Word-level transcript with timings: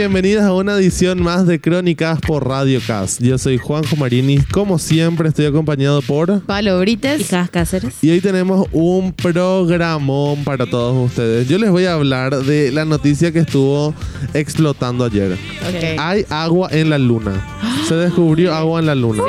Bienvenidas 0.00 0.44
a 0.44 0.54
una 0.54 0.76
edición 0.78 1.22
más 1.22 1.46
de 1.46 1.60
Crónicas 1.60 2.20
por 2.22 2.48
Radio 2.48 2.80
Cast. 2.86 3.20
Yo 3.22 3.36
soy 3.36 3.58
Juanjo 3.58 3.96
Marini, 3.96 4.38
como 4.50 4.78
siempre 4.78 5.28
estoy 5.28 5.44
acompañado 5.44 6.00
por... 6.00 6.40
Palo 6.40 6.80
Brites. 6.80 7.20
Y 7.20 7.24
Cas 7.24 7.50
Cáceres. 7.50 7.92
Y 8.00 8.08
hoy 8.10 8.22
tenemos 8.22 8.66
un 8.72 9.12
programón 9.12 10.42
para 10.42 10.64
todos 10.64 11.10
ustedes. 11.10 11.46
Yo 11.48 11.58
les 11.58 11.68
voy 11.70 11.84
a 11.84 11.92
hablar 11.92 12.34
de 12.34 12.72
la 12.72 12.86
noticia 12.86 13.30
que 13.30 13.40
estuvo 13.40 13.92
explotando 14.32 15.04
ayer. 15.04 15.32
Ok. 15.68 15.98
Hay 15.98 16.24
agua 16.30 16.70
en 16.72 16.88
la 16.88 16.96
luna. 16.96 17.46
Se 17.86 17.94
descubrió 17.94 18.54
agua 18.54 18.80
en 18.80 18.86
la 18.86 18.94
luna. 18.94 19.22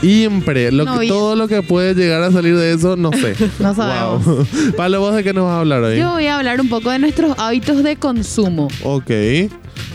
Sí, 0.00 0.24
Impre. 0.24 0.72
Lo 0.72 0.86
No, 0.86 1.00
que- 1.00 1.04
y- 1.04 1.08
todo 1.08 1.36
lo 1.36 1.48
que 1.48 1.60
puede 1.60 1.94
llegar 1.94 2.22
a 2.22 2.32
salir 2.32 2.56
de 2.56 2.72
eso, 2.72 2.96
no 2.96 3.10
sé. 3.12 3.34
No 3.60 3.74
sabemos. 3.74 4.24
Wow. 4.24 4.46
Palo, 4.76 5.00
¿vos 5.00 5.14
de 5.14 5.22
qué 5.22 5.34
nos 5.34 5.44
vas 5.44 5.52
a 5.52 5.60
hablar 5.60 5.82
hoy? 5.82 5.98
Yo 5.98 6.12
voy 6.12 6.26
a 6.28 6.38
hablar 6.38 6.62
un 6.62 6.70
poco 6.70 6.90
de 6.90 6.98
nuestros 6.98 7.38
hábitos 7.38 7.82
de 7.84 7.96
consumo. 7.96 8.68
Ok. 8.82 9.10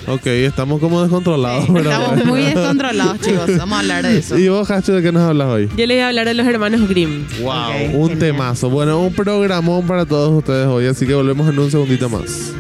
Ok, 0.07 0.25
estamos 0.27 0.79
como 0.79 1.01
descontrolados. 1.01 1.65
Sí, 1.65 1.71
pero 1.73 1.89
Estamos 1.91 2.09
bueno. 2.09 2.25
muy 2.25 2.41
descontrolados, 2.41 3.19
chicos. 3.21 3.57
Vamos 3.57 3.75
a 3.77 3.79
hablar 3.81 4.03
de 4.03 4.17
eso. 4.17 4.38
¿Y 4.38 4.47
vos, 4.49 4.69
Hacho, 4.71 4.93
de 4.93 5.02
qué 5.03 5.11
nos 5.11 5.21
hablas 5.21 5.47
hoy? 5.49 5.67
Yo 5.77 5.85
les 5.85 5.97
voy 5.97 5.99
a 5.99 6.07
hablar 6.07 6.25
de 6.27 6.33
los 6.33 6.47
hermanos 6.47 6.88
Grimm. 6.89 7.25
Wow, 7.41 7.53
un 7.94 8.09
genial. 8.09 8.19
temazo. 8.19 8.69
Bueno, 8.69 8.99
un 9.02 9.13
programón 9.13 9.86
para 9.86 10.05
todos 10.05 10.31
ustedes 10.38 10.67
hoy, 10.67 10.88
así 10.88 11.05
que 11.05 11.13
volvemos 11.13 11.47
en 11.49 11.59
un 11.59 11.69
segundito 11.69 12.09
más. 12.09 12.53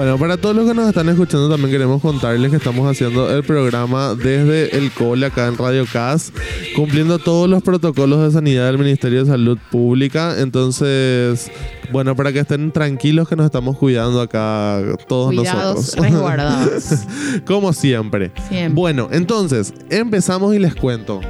Bueno, 0.00 0.16
para 0.16 0.38
todos 0.38 0.56
los 0.56 0.66
que 0.66 0.72
nos 0.72 0.88
están 0.88 1.10
escuchando, 1.10 1.50
también 1.50 1.70
queremos 1.70 2.00
contarles 2.00 2.50
que 2.50 2.56
estamos 2.56 2.90
haciendo 2.90 3.30
el 3.36 3.44
programa 3.44 4.14
desde 4.14 4.74
el 4.74 4.90
cole 4.92 5.26
acá 5.26 5.46
en 5.46 5.58
Radio 5.58 5.84
CAS, 5.84 6.32
cumpliendo 6.74 7.18
todos 7.18 7.50
los 7.50 7.62
protocolos 7.62 8.22
de 8.22 8.30
sanidad 8.30 8.64
del 8.64 8.78
Ministerio 8.78 9.24
de 9.24 9.30
Salud 9.30 9.58
Pública. 9.70 10.36
Entonces, 10.38 11.50
bueno, 11.92 12.16
para 12.16 12.32
que 12.32 12.38
estén 12.38 12.72
tranquilos 12.72 13.28
que 13.28 13.36
nos 13.36 13.44
estamos 13.44 13.76
cuidando 13.76 14.22
acá 14.22 14.80
todos 15.06 15.34
Cuidados 15.34 15.76
nosotros. 15.76 16.06
resguardados. 16.06 16.84
Como 17.46 17.74
siempre. 17.74 18.32
Siempre. 18.48 18.74
Bueno, 18.80 19.08
entonces, 19.12 19.74
empezamos 19.90 20.54
y 20.54 20.60
les 20.60 20.74
cuento. 20.74 21.20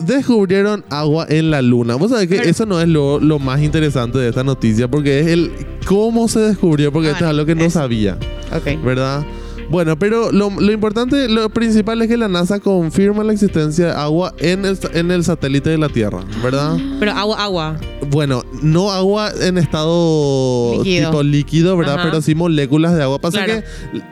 Descubrieron 0.00 0.84
agua 0.90 1.26
en 1.28 1.50
la 1.50 1.62
luna. 1.62 1.96
Vos 1.96 2.10
sabés 2.10 2.28
que 2.28 2.36
Pero- 2.36 2.48
eso 2.50 2.66
no 2.66 2.80
es 2.80 2.88
lo, 2.88 3.18
lo 3.18 3.38
más 3.38 3.60
interesante 3.62 4.18
de 4.18 4.28
esta 4.28 4.44
noticia, 4.44 4.88
porque 4.88 5.20
es 5.20 5.26
el 5.28 5.50
cómo 5.86 6.28
se 6.28 6.40
descubrió, 6.40 6.92
porque 6.92 7.10
esto 7.10 7.24
es 7.24 7.30
algo 7.30 7.46
que 7.46 7.54
no 7.54 7.70
sabía, 7.70 8.18
Ok. 8.54 8.82
¿verdad? 8.84 9.24
Bueno, 9.70 9.98
pero 9.98 10.30
lo, 10.32 10.50
lo 10.50 10.72
importante, 10.72 11.28
lo 11.28 11.48
principal 11.50 12.00
es 12.02 12.08
que 12.08 12.16
la 12.16 12.28
NASA 12.28 12.60
confirma 12.60 13.24
la 13.24 13.32
existencia 13.32 13.86
de 13.86 13.92
agua 13.92 14.34
en 14.38 14.64
el, 14.64 14.76
sa- 14.76 14.90
en 14.94 15.10
el 15.10 15.24
satélite 15.24 15.70
de 15.70 15.78
la 15.78 15.88
Tierra, 15.88 16.20
¿verdad? 16.42 16.76
Pero 17.00 17.12
agua, 17.12 17.42
agua. 17.42 17.76
Bueno, 18.10 18.44
no 18.62 18.90
agua 18.92 19.30
en 19.40 19.58
estado 19.58 20.82
Líquido. 20.84 21.10
tipo 21.10 21.22
líquido, 21.22 21.76
¿verdad? 21.76 21.94
Ajá. 21.96 22.04
pero 22.04 22.22
sí 22.22 22.34
moléculas 22.34 22.94
de 22.96 23.02
agua. 23.02 23.18
Pasa 23.18 23.44
Claro. 23.44 23.62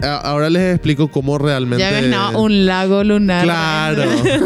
que 0.01 0.07
a- 0.07 0.17
ahora 0.19 0.51
les 0.51 0.75
explico 0.75 1.09
cómo 1.09 1.39
realmente... 1.39 1.79
Ya 1.83 1.91
ves, 1.91 2.09
no, 2.11 2.41
un 2.43 2.67
lago 2.67 3.05
lunar. 3.05 3.45
Claro, 3.45 4.03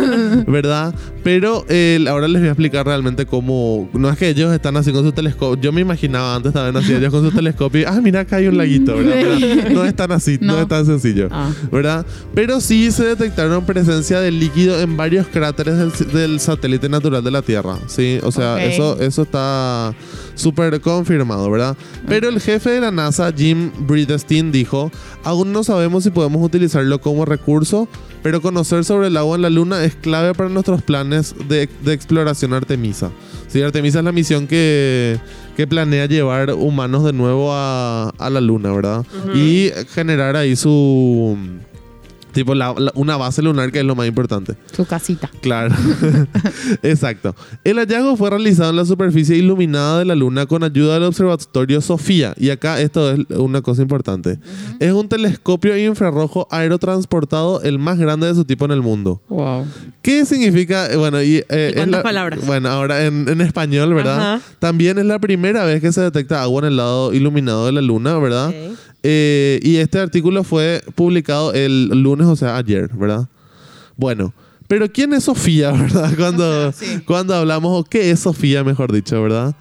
¿verdad? 0.46 0.94
Pero 1.24 1.64
eh, 1.68 2.04
ahora 2.08 2.28
les 2.28 2.40
voy 2.40 2.48
a 2.48 2.52
explicar 2.52 2.86
realmente 2.86 3.26
cómo. 3.26 3.88
No 3.92 4.08
es 4.08 4.16
que 4.16 4.28
ellos 4.30 4.52
están 4.54 4.76
así 4.76 4.92
con 4.92 5.04
su 5.04 5.12
telescopio. 5.12 5.60
Yo 5.60 5.72
me 5.72 5.80
imaginaba 5.80 6.34
antes 6.36 6.52
también 6.52 6.76
así, 6.82 6.94
ellos 6.94 7.10
con 7.10 7.22
su 7.28 7.34
telescopio. 7.34 7.82
y, 7.82 7.84
Ah, 7.84 8.00
mira, 8.02 8.20
acá 8.20 8.36
hay 8.36 8.46
un 8.46 8.56
laguito, 8.56 8.94
¿verdad? 8.96 9.14
Pero 9.38 9.70
no 9.74 9.84
es 9.84 9.94
tan 9.94 10.12
así, 10.12 10.38
no, 10.40 10.54
No. 10.56 10.62
es 10.62 10.68
tan 10.68 10.86
sencillo, 11.00 11.28
Ah. 11.30 11.50
¿verdad? 11.72 12.04
Pero 12.34 12.60
sí 12.60 12.90
se 12.90 13.04
detectaron 13.04 13.64
presencia 13.66 14.20
de 14.20 14.30
líquido 14.30 14.80
en 14.80 14.96
varios 14.96 15.26
cráteres 15.28 15.76
del, 15.76 15.92
del 16.12 16.40
satélite 16.40 16.88
natural 16.88 17.22
de 17.24 17.30
la 17.30 17.42
Tierra, 17.42 17.78
¿sí? 17.86 18.18
O 18.22 18.32
sea, 18.32 18.54
Ok. 18.54 18.60
eso, 18.62 19.00
eso 19.00 19.22
está 19.22 19.94
súper 20.34 20.80
confirmado, 20.80 21.50
¿verdad? 21.50 21.76
Pero 22.06 22.28
el 22.28 22.40
jefe 22.40 22.70
de 22.70 22.80
la 22.80 22.90
NASA, 22.90 23.32
Jim 23.36 23.70
Bridenstine, 23.86 24.50
dijo: 24.50 24.90
Aún 25.24 25.52
no 25.52 25.64
sabemos 25.64 26.04
si 26.04 26.10
podemos 26.10 26.42
utilizarlo 26.44 27.00
como 27.00 27.24
recurso, 27.24 27.88
pero 28.22 28.40
conocer 28.40 28.84
sobre 28.84 29.08
el 29.08 29.16
agua 29.16 29.36
en 29.36 29.42
la 29.42 29.50
luna 29.50 29.84
es 29.84 29.94
clave 29.94 30.34
para 30.34 30.48
nuestros 30.48 30.82
planes 30.82 31.34
de, 31.48 31.68
de 31.84 31.92
exploración 31.92 32.52
Artemisa. 32.52 33.10
Sí, 33.48 33.62
Artemisa 33.62 33.98
es 34.00 34.04
la 34.04 34.12
misión 34.12 34.46
que, 34.46 35.18
que 35.56 35.66
planea 35.66 36.06
llevar 36.06 36.52
humanos 36.52 37.04
de 37.04 37.12
nuevo 37.12 37.52
a, 37.52 38.10
a 38.18 38.30
la 38.30 38.40
luna, 38.40 38.72
¿verdad? 38.72 39.04
Y 39.34 39.70
generar 39.94 40.36
ahí 40.36 40.54
su... 40.54 41.36
Tipo, 42.32 42.54
la- 42.54 42.74
la- 42.78 42.92
una 42.94 43.16
base 43.16 43.42
lunar 43.42 43.72
que 43.72 43.78
es 43.80 43.84
lo 43.84 43.94
más 43.96 44.06
importante. 44.06 44.54
Su 44.76 44.84
casita. 44.86 45.30
Claro. 45.40 45.74
Exacto. 46.82 47.34
El 47.64 47.78
hallazgo 47.78 48.16
fue 48.16 48.30
realizado 48.30 48.70
en 48.70 48.76
la 48.76 48.84
superficie 48.84 49.36
iluminada 49.36 49.98
de 50.00 50.04
la 50.04 50.14
Luna 50.14 50.46
con 50.46 50.62
ayuda 50.62 50.94
del 50.94 51.04
observatorio 51.04 51.80
Sofía. 51.80 52.34
Y 52.36 52.50
acá 52.50 52.80
esto 52.80 53.10
es 53.12 53.20
una 53.30 53.62
cosa 53.62 53.82
importante. 53.82 54.38
Es 54.78 54.92
un 54.92 55.08
telescopio 55.08 55.76
infrarrojo 55.76 56.46
aerotransportado, 56.50 57.62
el 57.62 57.78
más 57.78 57.98
grande 57.98 58.26
de 58.26 58.34
su 58.34 58.44
tipo 58.44 58.64
en 58.64 58.70
el 58.72 58.82
mundo. 58.82 59.20
Wow. 59.28 59.66
¿Qué 60.02 60.24
significa? 60.24 60.90
Eh, 60.92 60.96
Bueno, 60.96 61.22
y, 61.22 61.42
eh, 61.48 61.84
la- 61.86 62.02
palabras? 62.02 62.44
Bueno, 62.46 62.68
ahora 62.68 63.04
en, 63.06 63.28
en 63.28 63.40
español, 63.40 63.94
¿verdad? 63.94 64.34
Ajá. 64.34 64.40
También 64.58 64.98
es 64.98 65.06
la 65.06 65.18
primera 65.18 65.64
vez 65.64 65.80
que 65.80 65.92
se 65.92 66.00
detecta 66.00 66.42
agua 66.42 66.60
en 66.62 66.68
el 66.68 66.76
lado 66.76 67.12
iluminado 67.12 67.66
de 67.66 67.72
la 67.72 67.80
Luna, 67.80 68.16
¿verdad? 68.18 68.48
Ok. 68.48 68.78
Eh, 69.02 69.60
y 69.62 69.76
este 69.76 69.98
artículo 69.98 70.44
fue 70.44 70.82
publicado 70.94 71.52
el 71.52 71.88
lunes, 71.88 72.26
o 72.26 72.36
sea, 72.36 72.56
ayer, 72.56 72.90
¿verdad? 72.94 73.28
Bueno, 73.96 74.32
pero 74.66 74.90
¿quién 74.92 75.12
es 75.14 75.24
Sofía, 75.24 75.70
verdad? 75.72 76.12
Cuando, 76.16 76.72
Sí. 76.72 77.00
cuando 77.06 77.34
hablamos, 77.34 77.80
o 77.80 77.84
qué 77.84 78.10
es 78.10 78.20
Sofía, 78.20 78.62
mejor 78.64 78.92
dicho, 78.92 79.20
¿verdad? 79.22 79.54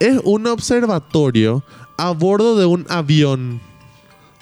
Es 0.00 0.20
un 0.24 0.46
observatorio 0.46 1.64
a 1.96 2.10
bordo 2.12 2.56
de 2.56 2.66
un 2.66 2.86
avión, 2.88 3.60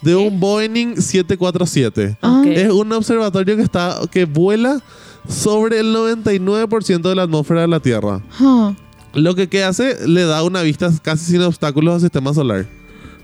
de 0.03 0.17
un 0.17 0.39
Boeing 0.41 0.97
747. 0.97 2.19
Ah. 2.23 2.41
Ok. 2.41 2.47
Es 2.47 2.71
un 2.71 2.93
observatorio 2.93 3.57
que, 3.57 3.63
está, 3.63 4.01
que 4.11 4.25
vuela 4.25 4.81
sobre 5.29 5.81
el 5.81 5.95
99% 5.95 7.03
de 7.03 7.15
la 7.15 7.23
atmósfera 7.23 7.63
de 7.63 7.69
la 7.69 7.81
Tierra. 7.81 8.21
Huh. 8.41 8.75
Lo 9.15 9.35
que, 9.35 9.49
que 9.49 9.63
hace 9.63 10.09
le 10.09 10.25
da 10.25 10.43
una 10.43 10.63
vista 10.63 10.91
casi 11.03 11.33
sin 11.33 11.43
obstáculos 11.43 11.95
al 11.95 12.01
sistema 12.01 12.35
solar. 12.35 12.67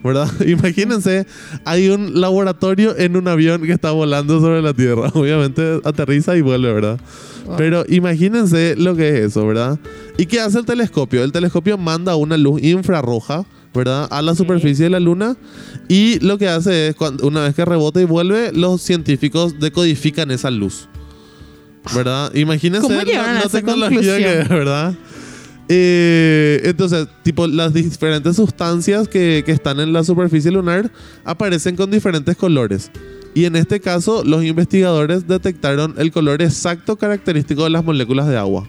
¿Verdad? 0.02 0.30
Imagínense, 0.46 1.26
hay 1.64 1.88
un 1.88 2.20
laboratorio 2.20 2.96
en 2.96 3.16
un 3.16 3.28
avión 3.28 3.62
que 3.62 3.72
está 3.72 3.90
volando 3.90 4.40
sobre 4.40 4.62
la 4.62 4.72
Tierra. 4.74 5.08
Obviamente 5.14 5.80
aterriza 5.84 6.36
y 6.36 6.40
vuelve, 6.40 6.72
¿verdad? 6.72 7.00
Wow. 7.46 7.56
Pero 7.56 7.84
imagínense 7.88 8.76
lo 8.76 8.94
que 8.94 9.08
es 9.08 9.14
eso, 9.30 9.46
¿verdad? 9.46 9.78
¿Y 10.18 10.26
qué 10.26 10.40
hace 10.40 10.58
el 10.58 10.66
telescopio? 10.66 11.24
El 11.24 11.32
telescopio 11.32 11.78
manda 11.78 12.14
una 12.14 12.36
luz 12.36 12.62
infrarroja, 12.62 13.44
¿verdad? 13.74 14.06
A 14.10 14.20
la 14.22 14.34
superficie 14.34 14.84
de 14.84 14.90
la 14.90 15.00
Luna. 15.00 15.36
Y 15.88 16.18
lo 16.20 16.36
que 16.36 16.48
hace 16.48 16.88
es, 16.88 16.94
cuando, 16.94 17.26
una 17.26 17.42
vez 17.44 17.54
que 17.54 17.64
rebota 17.64 18.00
y 18.00 18.04
vuelve, 18.04 18.52
los 18.52 18.82
científicos 18.82 19.58
decodifican 19.58 20.30
esa 20.30 20.50
luz. 20.50 20.88
¿Verdad? 21.94 22.34
Imagínense 22.34 22.86
¿Cómo 22.86 22.98
la, 22.98 23.04
llegaron 23.04 23.30
a 23.30 23.34
la 23.34 23.40
esa 23.40 23.50
tecnología 23.50 24.00
que 24.00 24.06
conclusión? 24.06 24.42
es, 24.42 24.48
¿verdad? 24.48 24.94
Eh, 25.68 26.60
entonces, 26.64 27.08
tipo, 27.22 27.46
las 27.46 27.74
diferentes 27.74 28.36
sustancias 28.36 29.06
que, 29.06 29.42
que 29.44 29.52
están 29.52 29.80
en 29.80 29.92
la 29.92 30.02
superficie 30.02 30.50
lunar 30.50 30.90
aparecen 31.24 31.76
con 31.76 31.90
diferentes 31.90 32.36
colores. 32.36 32.90
Y 33.34 33.44
en 33.44 33.56
este 33.56 33.78
caso, 33.80 34.24
los 34.24 34.42
investigadores 34.44 35.28
detectaron 35.28 35.94
el 35.98 36.10
color 36.10 36.42
exacto 36.42 36.96
característico 36.96 37.64
de 37.64 37.70
las 37.70 37.84
moléculas 37.84 38.26
de 38.26 38.36
agua. 38.36 38.68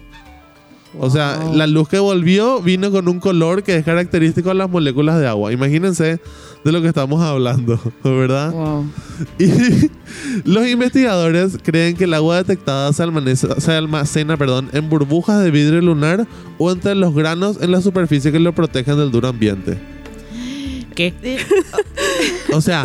O 0.97 1.09
sea, 1.09 1.39
la 1.53 1.67
luz 1.67 1.87
que 1.87 1.99
volvió 1.99 2.61
vino 2.61 2.89
con 2.91 3.07
un 3.07 3.19
color 3.19 3.61
que 3.63 3.75
es 3.75 3.85
característico 3.85 4.49
de 4.49 4.55
las 4.55 4.69
moléculas 4.69 5.19
de 5.19 5.27
agua. 5.27 5.53
Imagínense 5.53 6.19
de 6.65 6.71
lo 6.71 6.81
que 6.81 6.87
estamos 6.87 7.21
hablando, 7.21 7.79
¿verdad? 8.03 8.51
Wow. 8.51 8.85
Y 9.37 9.91
los 10.49 10.67
investigadores 10.67 11.57
creen 11.63 11.95
que 11.95 12.05
el 12.05 12.13
agua 12.13 12.37
detectada 12.37 12.91
se 12.91 13.03
almacena, 13.03 13.55
se 13.59 13.71
almacena 13.71 14.35
perdón, 14.35 14.69
en 14.73 14.89
burbujas 14.89 15.43
de 15.43 15.51
vidrio 15.51 15.79
lunar 15.81 16.27
o 16.57 16.71
entre 16.71 16.95
los 16.95 17.13
granos 17.13 17.57
en 17.61 17.71
la 17.71 17.81
superficie 17.81 18.31
que 18.31 18.39
lo 18.39 18.53
protegen 18.53 18.97
del 18.97 19.11
duro 19.11 19.27
ambiente. 19.27 19.77
¿Qué? 20.95 21.13
O 22.51 22.61
sea, 22.61 22.83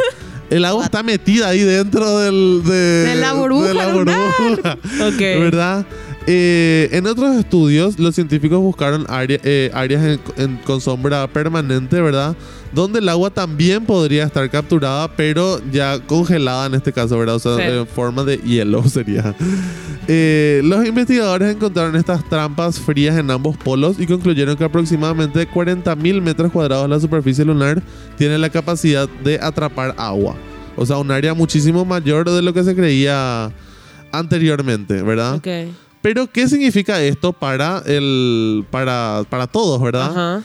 el 0.50 0.64
agua 0.64 0.84
está 0.84 1.02
metida 1.02 1.48
ahí 1.48 1.60
dentro 1.60 2.18
del, 2.18 2.62
de, 2.64 2.72
De 2.74 3.14
la 3.16 3.32
burbuja 3.32 3.68
de 3.68 3.74
la 3.74 3.92
lunar. 3.92 4.18
burbuja, 4.38 4.78
Ok. 5.08 5.18
¿Verdad? 5.18 5.86
Eh, 6.26 6.88
en 6.92 7.06
otros 7.06 7.36
estudios, 7.36 7.98
los 7.98 8.14
científicos 8.14 8.58
buscaron 8.60 9.04
área- 9.10 9.38
eh, 9.44 9.70
áreas 9.74 10.02
en- 10.04 10.20
en- 10.42 10.56
con 10.64 10.80
sombra 10.80 11.26
permanente, 11.26 12.00
¿verdad? 12.00 12.34
Donde 12.72 13.00
el 13.00 13.08
agua 13.10 13.28
también 13.28 13.84
podría 13.84 14.24
estar 14.24 14.48
capturada, 14.48 15.14
pero 15.16 15.60
ya 15.70 15.98
congelada 16.00 16.64
en 16.66 16.74
este 16.74 16.92
caso, 16.94 17.18
¿verdad? 17.18 17.34
O 17.36 17.38
sea, 17.38 17.56
Sí. 17.56 17.62
en 17.62 17.86
forma 17.86 18.24
de 18.24 18.38
hielo 18.38 18.82
sería. 18.88 19.34
Eh, 20.08 20.62
los 20.64 20.86
investigadores 20.86 21.54
encontraron 21.54 21.94
estas 21.94 22.26
trampas 22.28 22.80
frías 22.80 23.18
en 23.18 23.30
ambos 23.30 23.56
polos 23.58 23.96
y 24.00 24.06
concluyeron 24.06 24.56
que 24.56 24.64
aproximadamente 24.64 25.46
40.000 25.46 26.22
metros 26.22 26.50
cuadrados 26.52 26.84
de 26.84 26.88
la 26.94 27.00
superficie 27.00 27.44
lunar 27.44 27.82
tiene 28.16 28.38
la 28.38 28.48
capacidad 28.48 29.08
de 29.22 29.38
atrapar 29.42 29.94
agua. 29.98 30.36
O 30.76 30.86
sea, 30.86 30.96
un 30.96 31.10
área 31.10 31.34
muchísimo 31.34 31.84
mayor 31.84 32.30
de 32.30 32.40
lo 32.40 32.54
que 32.54 32.64
se 32.64 32.74
creía 32.74 33.52
anteriormente, 34.10 35.02
¿verdad? 35.02 35.34
Ok. 35.36 35.48
Pero, 36.04 36.30
¿qué 36.30 36.46
significa 36.48 37.02
esto 37.02 37.32
para 37.32 37.82
el. 37.86 38.64
para, 38.70 39.22
para 39.30 39.46
todos, 39.46 39.80
verdad? 39.80 40.10
Ajá. 40.10 40.42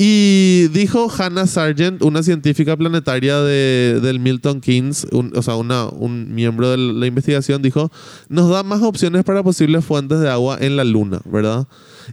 Y 0.00 0.68
dijo 0.68 1.10
Hannah 1.10 1.48
Sargent, 1.48 2.02
una 2.02 2.22
científica 2.22 2.76
planetaria 2.76 3.40
de- 3.40 3.98
del 4.00 4.20
Milton 4.20 4.60
Keynes, 4.60 5.08
un- 5.10 5.32
o 5.36 5.42
sea, 5.42 5.56
una, 5.56 5.86
un 5.88 6.32
miembro 6.32 6.70
de 6.70 6.76
la 6.76 7.06
investigación, 7.06 7.62
dijo, 7.62 7.90
nos 8.28 8.48
da 8.48 8.62
más 8.62 8.80
opciones 8.82 9.24
para 9.24 9.42
posibles 9.42 9.84
fuentes 9.84 10.20
de 10.20 10.30
agua 10.30 10.56
en 10.60 10.76
la 10.76 10.84
Luna, 10.84 11.20
¿verdad? 11.24 11.66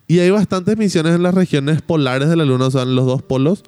Y 0.07 0.17
hay 0.17 0.31
bastantes 0.31 0.75
misiones 0.77 1.13
en 1.13 1.21
las 1.21 1.35
regiones 1.35 1.83
polares 1.83 2.27
de 2.27 2.35
la 2.35 2.45
Luna, 2.45 2.65
o 2.65 2.71
sea, 2.71 2.81
en 2.81 2.95
los 2.95 3.05
dos 3.05 3.21
polos, 3.21 3.63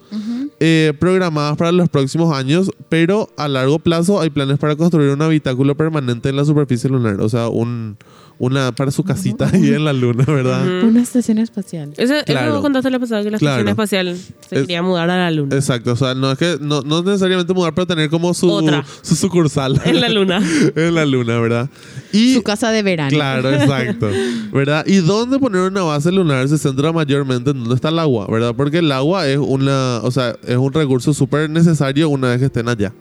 eh, 0.59 0.93
programadas 0.99 1.55
para 1.55 1.71
los 1.71 1.87
próximos 1.87 2.35
años, 2.35 2.71
pero 2.89 3.29
a 3.37 3.47
largo 3.47 3.77
plazo 3.77 4.19
hay 4.19 4.31
planes 4.31 4.57
para 4.57 4.75
construir 4.75 5.11
un 5.11 5.21
habitáculo 5.21 5.77
permanente 5.77 6.29
en 6.29 6.37
la 6.37 6.43
superficie 6.43 6.89
lunar, 6.89 7.21
o 7.21 7.29
sea, 7.29 7.49
un, 7.49 7.97
una 8.39 8.71
para 8.71 8.91
su 8.91 9.03
casita 9.03 9.49
ahí 9.53 9.73
en 9.73 9.83
la 9.83 9.93
Luna, 9.93 10.23
¿verdad? 10.25 10.83
Una 10.83 11.01
estación 11.01 11.39
espacial. 11.39 11.93
Eso, 11.97 12.13
eso 12.13 12.23
Claro. 12.25 12.53
vos 12.53 12.61
contaste 12.61 12.89
la 12.91 12.99
pasada 12.99 13.23
que 13.23 13.31
la 13.31 13.39
Claro. 13.39 13.55
estación 13.55 13.67
espacial 13.69 14.17
se 14.47 14.55
Es- 14.55 14.61
quería 14.61 14.81
mudar 14.83 15.09
a 15.09 15.17
la 15.17 15.31
luna. 15.31 15.55
Exacto, 15.55 15.93
o 15.93 15.95
sea, 15.95 16.13
no 16.13 16.31
es 16.31 16.37
que 16.37 16.57
no, 16.61 16.81
no 16.81 17.01
necesariamente 17.01 17.53
mudar, 17.53 17.73
pero 17.73 17.87
tener 17.87 18.09
como 18.09 18.33
su, 18.33 18.49
Otra. 18.51 18.85
su 19.01 19.15
sucursal 19.15 19.81
En 19.85 19.99
la 20.01 20.09
luna. 20.09 20.39
en 20.75 20.93
la 20.95 21.05
luna, 21.05 21.39
¿verdad? 21.39 21.69
Y 22.13 22.35
Su 22.35 22.43
casa 22.43 22.69
de 22.71 22.83
verano. 22.83 23.09
claro, 23.09 23.51
exacto, 23.51 24.09
¿verdad? 24.53 24.85
Y 24.87 24.97
dónde 24.97 25.39
poner 25.39 25.61
una 25.61 25.81
base 25.83 26.11
lunar 26.11 26.47
se 26.47 26.57
centra 26.57 26.91
mayormente 26.91 27.51
en 27.51 27.59
dónde 27.59 27.75
está 27.75 27.89
el 27.89 27.99
agua, 27.99 28.27
¿verdad? 28.29 28.53
Porque 28.55 28.77
el 28.79 28.91
agua 28.91 29.27
es 29.27 29.37
una, 29.37 29.99
o 30.03 30.11
sea, 30.11 30.35
es 30.45 30.57
un 30.57 30.71
recurso 30.71 31.13
súper 31.13 31.49
necesario 31.49 32.07
una 32.09 32.29
vez 32.29 32.39
que 32.39 32.45
estén 32.45 32.67
allá, 32.69 32.93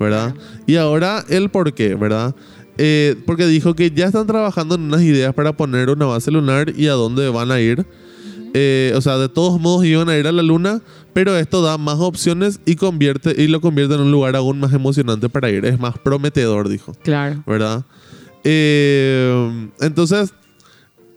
¿verdad? 0.00 0.34
Y 0.66 0.76
ahora 0.76 1.24
el 1.28 1.50
por 1.50 1.72
qué, 1.74 1.94
¿verdad? 1.94 2.34
Eh, 2.78 3.16
porque 3.26 3.46
dijo 3.46 3.74
que 3.74 3.90
ya 3.90 4.06
están 4.06 4.26
trabajando 4.26 4.76
en 4.76 4.82
unas 4.82 5.02
ideas 5.02 5.34
para 5.34 5.52
poner 5.52 5.90
una 5.90 6.06
base 6.06 6.30
lunar 6.30 6.72
y 6.76 6.86
a 6.86 6.92
dónde 6.92 7.28
van 7.28 7.50
a 7.50 7.60
ir. 7.60 7.84
Eh, 8.54 8.92
o 8.96 9.00
sea, 9.00 9.18
de 9.18 9.28
todos 9.28 9.60
modos 9.60 9.84
iban 9.84 10.08
a 10.08 10.16
ir 10.16 10.26
a 10.26 10.32
la 10.32 10.42
luna, 10.42 10.80
pero 11.12 11.36
esto 11.36 11.60
da 11.60 11.76
más 11.76 11.98
opciones 11.98 12.60
y 12.64 12.76
convierte 12.76 13.34
y 13.42 13.48
lo 13.48 13.60
convierte 13.60 13.94
en 13.94 14.00
un 14.00 14.12
lugar 14.12 14.36
aún 14.36 14.58
más 14.60 14.72
emocionante 14.72 15.28
para 15.28 15.50
ir. 15.50 15.64
Es 15.66 15.78
más 15.78 15.98
prometedor, 15.98 16.68
dijo, 16.68 16.92
Claro. 17.02 17.42
¿verdad? 17.46 17.84
Eh, 18.44 19.68
entonces, 19.80 20.32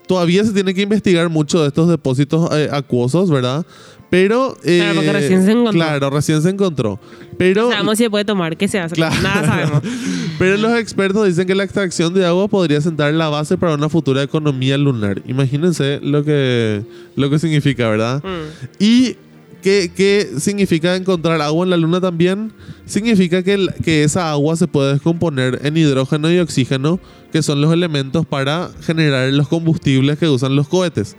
todavía 0.08 0.44
se 0.44 0.52
tiene 0.52 0.74
que 0.74 0.82
investigar 0.82 1.30
mucho 1.30 1.62
de 1.62 1.68
estos 1.68 1.88
depósitos 1.88 2.50
eh, 2.52 2.68
acuosos, 2.72 3.30
¿verdad? 3.30 3.66
Pero... 4.12 4.56
eh, 4.64 4.78
Claro, 4.80 4.96
porque 4.96 5.12
recién 5.14 5.44
se 5.46 5.52
encontró. 5.52 5.72
Claro, 5.72 6.10
recién 6.12 6.42
se 6.44 6.50
encontró. 6.50 7.00
Pero... 7.40 7.72
Sabemos 7.72 7.98
si 7.98 8.04
se 8.04 8.10
puede 8.12 8.26
tomar, 8.26 8.56
qué 8.58 8.68
se 8.68 8.78
hace. 8.80 8.94
Claro. 8.94 9.16
Nada 9.24 9.46
sabemos. 9.48 9.82
Pero 10.38 10.58
los 10.58 10.78
expertos 10.78 11.26
dicen 11.28 11.48
que 11.48 11.56
la 11.56 11.64
extracción 11.64 12.14
de 12.14 12.26
agua 12.26 12.48
podría 12.48 12.80
sentar 12.82 13.14
la 13.14 13.30
base 13.30 13.58
para 13.58 13.74
una 13.74 13.90
futura 13.90 14.22
economía 14.22 14.78
lunar. 14.78 15.22
Imagínense 15.28 16.00
lo 16.04 16.24
que, 16.24 16.84
lo 17.16 17.30
que 17.30 17.40
significa, 17.40 17.90
¿verdad? 17.90 18.22
Mm. 18.24 18.76
Y 18.80 19.16
¿qué, 19.62 19.92
qué 19.96 20.28
significa 20.40 20.96
encontrar 20.96 21.40
agua 21.42 21.64
en 21.64 21.70
la 21.70 21.78
luna 21.78 22.02
también? 22.02 22.52
Significa 22.86 23.42
que, 23.44 23.54
el- 23.54 23.74
que 23.84 24.04
esa 24.04 24.30
agua 24.32 24.56
se 24.58 24.68
puede 24.68 24.92
descomponer 24.94 25.60
en 25.64 25.78
hidrógeno 25.78 26.30
y 26.32 26.40
oxígeno, 26.40 27.00
que 27.32 27.42
son 27.42 27.62
los 27.62 27.72
elementos 27.72 28.26
para 28.26 28.70
generar 28.82 29.32
los 29.32 29.48
combustibles 29.48 30.18
que 30.20 30.28
usan 30.28 30.56
los 30.58 30.68
cohetes. 30.68 31.16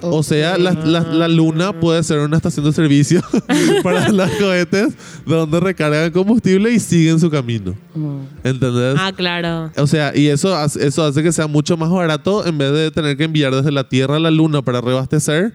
O 0.00 0.22
sea, 0.22 0.56
la, 0.58 0.72
la- 0.72 1.00
la 1.00 1.28
luna 1.28 1.72
puede 1.72 2.02
ser 2.02 2.18
una 2.20 2.36
estación 2.36 2.64
de 2.64 2.72
servicio 2.72 3.20
para 3.82 4.08
los 4.12 4.30
cohetes 4.32 4.94
donde 5.26 5.60
recargan 5.60 6.10
combustible 6.12 6.70
y 6.72 6.78
siguen 6.78 7.18
su 7.20 7.30
camino. 7.30 7.74
Oh. 7.96 8.20
¿Entendés? 8.44 8.96
Ah, 8.98 9.12
claro. 9.14 9.70
O 9.76 9.86
sea, 9.86 10.16
y 10.16 10.28
eso, 10.28 10.56
eso 10.64 11.04
hace 11.04 11.22
que 11.22 11.32
sea 11.32 11.46
mucho 11.46 11.76
más 11.76 11.90
barato 11.90 12.46
en 12.46 12.58
vez 12.58 12.72
de 12.72 12.90
tener 12.90 13.16
que 13.16 13.24
enviar 13.24 13.54
desde 13.54 13.72
la 13.72 13.88
Tierra 13.88 14.16
a 14.16 14.20
la 14.20 14.30
Luna 14.30 14.62
para 14.62 14.80
reabastecer. 14.80 15.54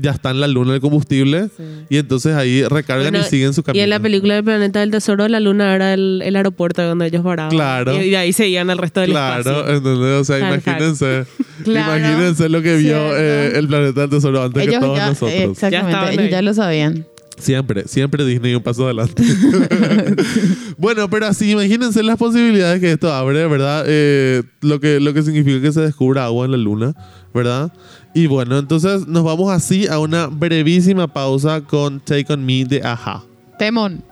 Ya 0.00 0.12
está 0.12 0.30
en 0.30 0.40
la 0.40 0.46
Luna 0.48 0.74
el 0.74 0.80
combustible 0.80 1.48
Sí. 1.56 1.62
y 1.90 1.96
entonces 1.96 2.34
ahí 2.34 2.62
recargan 2.64 3.10
Bueno, 3.12 3.26
y 3.26 3.28
siguen 3.30 3.54
su 3.54 3.62
camino. 3.62 3.80
Y 3.80 3.84
en 3.84 3.90
la 3.90 4.00
película 4.00 4.34
del 4.34 4.44
planeta 4.44 4.80
del 4.80 4.90
tesoro, 4.90 5.26
la 5.28 5.40
luna 5.40 5.74
era 5.74 5.94
el, 5.94 6.22
el 6.24 6.36
aeropuerto 6.36 6.82
donde 6.82 7.06
ellos 7.06 7.22
paraban. 7.22 7.50
Claro. 7.50 8.00
Y, 8.02 8.10
de 8.10 8.16
ahí 8.16 8.32
seguían 8.32 8.70
el 8.70 8.78
resto 8.78 9.00
del 9.00 9.10
Claro, 9.10 9.40
espacio. 9.50 9.74
¿entendés? 9.76 10.20
O 10.20 10.24
sea, 10.24 10.38
hack. 10.38 10.62
imagínense, 10.66 11.24
Claro. 11.64 11.96
imagínense 11.98 12.48
lo 12.48 12.62
que 12.62 12.76
vio 12.76 12.96
eh, 13.16 13.58
el 13.58 13.66
planeta 13.68 14.02
del 14.02 14.10
tesoro 14.10 14.42
antes 14.42 14.68
que 14.68 14.78
todos 14.78 14.96
ya, 14.98 15.06
nosotros. 15.08 15.32
Ya 15.32 15.44
exactamente, 15.44 16.12
ellos 16.12 16.24
ahí. 16.24 16.30
ya 16.30 16.42
lo 16.42 16.54
sabían. 16.54 17.06
Siempre, 17.38 17.86
siempre 17.86 18.24
Disney 18.24 18.54
un 18.56 18.62
paso 18.64 18.84
adelante. 18.84 19.22
bueno, 20.76 21.08
pero 21.08 21.26
así, 21.26 21.52
imagínense 21.52 22.02
las 22.02 22.16
posibilidades 22.18 22.80
que 22.80 22.92
esto 22.92 23.12
abre, 23.12 23.46
¿verdad? 23.46 23.84
Eh, 23.86 24.42
lo, 24.60 24.80
que, 24.80 25.00
lo 25.00 25.14
que 25.14 25.22
significa 25.22 25.60
que 25.60 25.72
se 25.72 25.80
descubra 25.80 26.24
agua 26.24 26.46
en 26.46 26.52
la 26.52 26.56
luna, 26.56 26.94
¿verdad? 27.34 27.72
Y 28.14 28.26
bueno, 28.26 28.58
entonces 28.58 29.06
nos 29.06 29.24
vamos 29.24 29.50
así 29.50 29.86
a 29.86 29.98
una 29.98 30.26
brevísima 30.26 31.06
pausa 31.06 31.60
con 31.60 32.00
Take 32.00 32.32
On 32.32 32.44
Me 32.44 32.64
de 32.64 32.82
Aja. 32.82 33.22
Temón. 33.58 34.02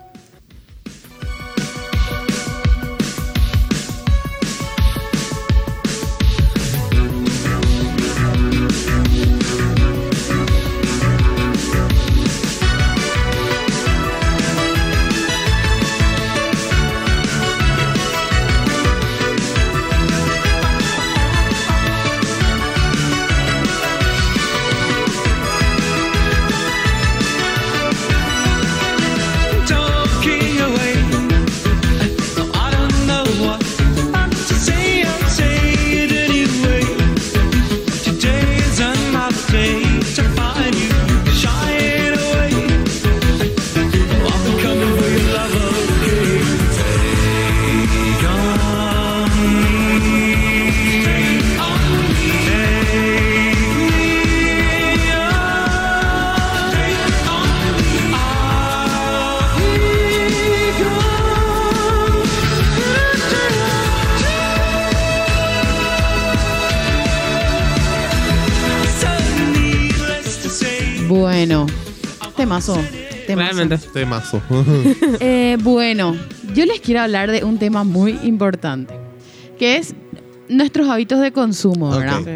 Temazo. 73.36 73.54
Realmente. 73.56 73.88
Temazo. 73.92 74.42
Eh, 75.20 75.56
bueno, 75.62 76.16
yo 76.54 76.66
les 76.66 76.80
quiero 76.80 77.00
hablar 77.00 77.30
de 77.30 77.44
un 77.44 77.58
tema 77.58 77.84
muy 77.84 78.18
importante, 78.24 78.94
que 79.58 79.76
es 79.76 79.94
nuestros 80.48 80.88
hábitos 80.88 81.20
de 81.20 81.32
consumo, 81.32 81.90
¿verdad? 81.90 82.20
Sí. 82.24 82.30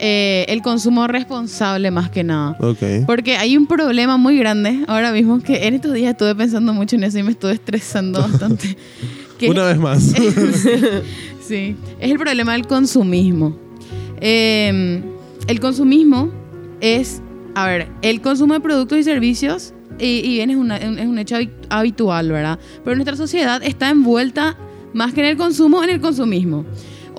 Eh, 0.00 0.46
el 0.48 0.62
consumo 0.62 1.08
responsable 1.08 1.90
más 1.90 2.10
que 2.10 2.22
nada. 2.22 2.56
ok. 2.60 3.04
Porque 3.06 3.36
hay 3.36 3.56
un 3.56 3.66
problema 3.66 4.16
muy 4.16 4.38
grande 4.38 4.84
ahora 4.86 5.10
mismo 5.10 5.40
que 5.40 5.66
en 5.66 5.74
estos 5.74 5.92
días 5.92 6.12
estuve 6.12 6.34
pensando 6.36 6.72
mucho 6.72 6.94
en 6.94 7.04
eso 7.04 7.18
y 7.18 7.24
me 7.24 7.32
estuve 7.32 7.52
estresando 7.52 8.20
bastante. 8.20 8.76
que 9.38 9.50
Una 9.50 9.64
vez 9.64 9.78
más. 9.78 10.14
Sí, 11.40 11.76
es 11.98 12.10
el 12.10 12.18
problema 12.18 12.52
del 12.52 12.66
consumismo. 12.66 13.56
Eh, 14.20 15.02
el 15.46 15.60
consumismo 15.60 16.30
es, 16.80 17.22
a 17.54 17.66
ver, 17.66 17.88
el 18.02 18.20
consumo 18.20 18.54
de 18.54 18.60
productos 18.60 18.98
y 18.98 19.02
servicios 19.02 19.72
y, 20.00 20.04
y 20.24 20.28
bien 20.34 20.50
es, 20.50 20.56
una- 20.56 20.76
es 20.76 21.06
un 21.06 21.18
hecho 21.18 21.36
habi- 21.36 21.50
habitual, 21.68 22.30
¿verdad? 22.30 22.58
Pero 22.84 22.96
nuestra 22.96 23.16
sociedad 23.16 23.62
está 23.62 23.90
envuelta 23.90 24.56
más 24.94 25.12
que 25.12 25.20
en 25.20 25.26
el 25.26 25.36
consumo, 25.36 25.82
en 25.84 25.90
el 25.90 26.00
consumismo. 26.00 26.64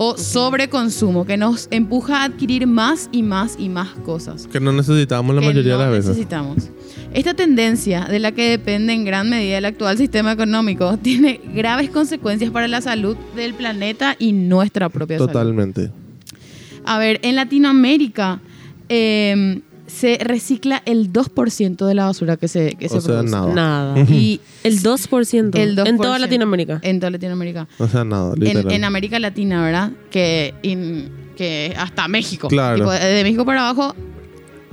O 0.02 0.16
sobreconsumo, 0.18 1.26
que 1.26 1.36
nos 1.36 1.68
empuja 1.72 2.22
a 2.22 2.24
adquirir 2.26 2.66
más 2.66 3.10
y 3.12 3.22
más 3.22 3.58
y 3.60 3.68
más 3.68 3.90
cosas 4.06 4.48
que 4.48 4.62
no 4.62 4.72
necesitamos 4.72 5.36
la 5.36 5.42
que 5.42 5.48
mayoría 5.48 5.74
no 5.74 5.80
de 5.80 5.86
las 5.86 5.92
veces. 5.94 6.10
necesitamos. 6.12 6.70
Esta 7.14 7.34
tendencia, 7.34 8.06
de 8.06 8.20
la 8.20 8.32
que 8.32 8.50
depende 8.50 8.94
en 8.94 9.04
gran 9.04 9.30
medida 9.30 9.58
el 9.58 9.66
actual 9.66 9.98
sistema 9.98 10.32
económico, 10.32 10.96
tiene 11.02 11.42
graves 11.54 11.90
consecuencias 11.90 12.50
para 12.50 12.70
la 12.70 12.80
salud 12.82 13.18
del 13.36 13.54
planeta 13.56 14.16
y 14.18 14.32
nuestra 14.32 14.88
propia 14.88 15.18
salud. 15.18 15.32
Totalmente. 15.34 15.92
A 16.86 16.98
ver, 16.98 17.20
en 17.24 17.36
Latinoamérica, 17.36 18.40
eh, 18.88 19.60
se 19.90 20.18
recicla 20.22 20.82
el 20.86 21.12
2% 21.12 21.86
de 21.86 21.94
la 21.96 22.06
basura 22.06 22.38
que 22.38 22.48
se, 22.48 22.76
que 22.76 22.88
se 22.90 22.98
O 22.98 23.02
sea, 23.02 23.16
produce. 23.16 23.32
nada. 23.36 23.54
Nada. 23.54 24.00
Y 24.10 24.40
El 24.64 24.82
2%. 24.82 25.56
el 25.58 25.76
2%. 25.76 25.88
En 25.88 25.98
toda 25.98 26.18
Latinoamérica. 26.20 26.80
En 26.84 27.00
toda 27.00 27.10
Latinoamérica. 27.12 27.68
O 27.78 27.88
sea, 27.88 28.04
nada, 28.04 28.34
En, 28.36 28.40
literal. 28.40 28.72
en 28.72 28.84
América 28.84 29.20
Latina, 29.20 29.64
¿verdad? 29.64 29.92
Que, 30.12 30.54
in- 30.62 31.10
que 31.36 31.74
hasta 31.78 32.08
México. 32.08 32.48
Claro. 32.48 32.78
Tipo, 32.78 32.92
de 32.92 33.24
México 33.24 33.46
para 33.46 33.68
abajo, 33.70 33.96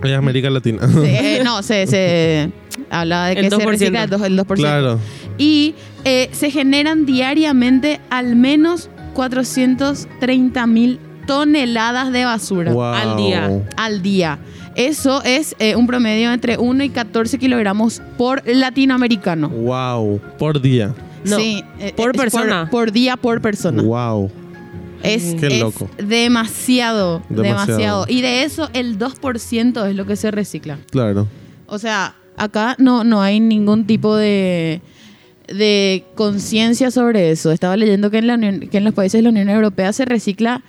Es 0.03 0.13
América 0.13 0.51
Latina. 0.51 0.87
se- 0.89 1.37
eh, 1.41 1.45
no, 1.45 1.63
se, 1.63 1.87
se 1.87 2.53
habla 2.91 3.27
de 3.27 3.35
que 3.37 3.41
El 3.47 3.51
se 3.51 3.57
2%. 3.57 3.67
recicla 3.67 4.03
el 4.05 4.11
2%. 4.11 4.25
el 4.27 4.39
2%. 4.39 4.55
claro. 4.57 4.99
Y 5.39 5.75
eh, 6.05 6.29
se 6.33 6.51
generan 6.51 7.07
diariamente 7.07 8.01
al 8.11 8.37
menos 8.37 8.91
430 9.15 10.67
mil 10.67 10.99
toneladas 11.27 12.13
de 12.13 12.25
basura 12.25 12.73
Wow. 12.73 12.83
Al 12.85 13.17
día. 13.17 13.63
al 13.77 14.03
día. 14.03 14.39
Eso 14.77 15.23
es 15.25 15.57
eh, 15.59 15.75
un 15.75 15.87
promedio 15.87 16.33
entre 16.33 16.59
1 16.59 16.85
y 16.85 16.91
14 16.91 17.39
kilogramos 17.39 18.03
por 18.19 18.43
latinoamericano. 18.47 19.49
Wow. 19.49 20.21
Por 20.39 20.61
día. 20.61 20.95
No, 21.25 21.39
Sí, 21.39 21.65
eh, 21.81 21.93
por 21.97 22.15
es 22.15 22.21
persona. 22.21 22.69
Por, 22.71 22.93
día, 22.93 23.17
por 23.17 23.41
persona. 23.41 23.83
Wow. 23.83 24.31
Es, 25.03 25.35
Qué 25.41 25.47
es 25.47 25.61
loco. 25.61 25.89
demasiado, 25.99 27.23
Demasiado. 27.29 27.43
demasiado, 27.43 28.07
Y 28.09 28.21
de 28.21 28.43
eso 28.45 28.69
el 28.75 28.99
2% 28.99 29.89
es 29.89 29.97
lo 29.97 30.05
que 30.07 30.17
se 30.17 30.31
recicla. 30.31 30.79
Claro. 30.91 31.27
O 31.67 31.79
sea, 31.79 32.15
acá 32.37 32.77
no, 32.79 33.03
no 33.05 33.23
hay 33.23 33.41
ningún 33.41 33.87
tipo 33.87 34.15
de, 34.17 34.81
de 35.49 36.05
conciencia 36.15 36.91
sobre 36.91 37.31
eso. 37.31 37.51
Estaba 37.53 37.77
leyendo 37.77 38.11
que 38.11 38.19
en, 38.19 38.27
la 38.27 38.35
Unión- 38.35 38.69
que 38.69 38.79
en 38.79 38.85
los 38.85 38.95
países 38.95 39.19
de 39.19 39.23
la 39.23 39.31
Unión 39.31 39.49
Europea 39.49 39.93
se 39.93 40.05
recicla 40.05 40.63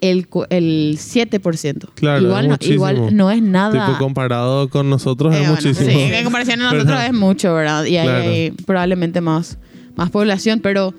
el, 0.00 0.26
el 0.50 0.98
7%. 0.98 1.88
Claro, 1.94 2.22
igual, 2.22 2.44
es 2.44 2.50
no, 2.68 2.74
igual 2.74 3.16
no 3.16 3.30
es 3.30 3.42
nada. 3.42 3.86
Tipo, 3.86 3.98
comparado 3.98 4.68
con 4.68 4.90
nosotros 4.90 5.32
Eh, 5.34 5.36
es 5.36 5.48
bueno, 5.48 5.54
muchísimo. 5.54 5.90
Sí, 5.90 5.98
en 6.12 6.24
comparación 6.24 6.60
a 6.60 6.64
nosotros 6.64 6.86
¿Verdad? 6.86 7.06
es 7.06 7.12
mucho, 7.14 7.54
¿verdad? 7.54 7.84
Y 7.86 7.96
hay, 7.96 8.06
Claro. 8.06 8.30
hay 8.30 8.50
probablemente 8.66 9.20
más, 9.20 9.58
más 9.96 10.10
población, 10.10 10.60
pero, 10.60 10.92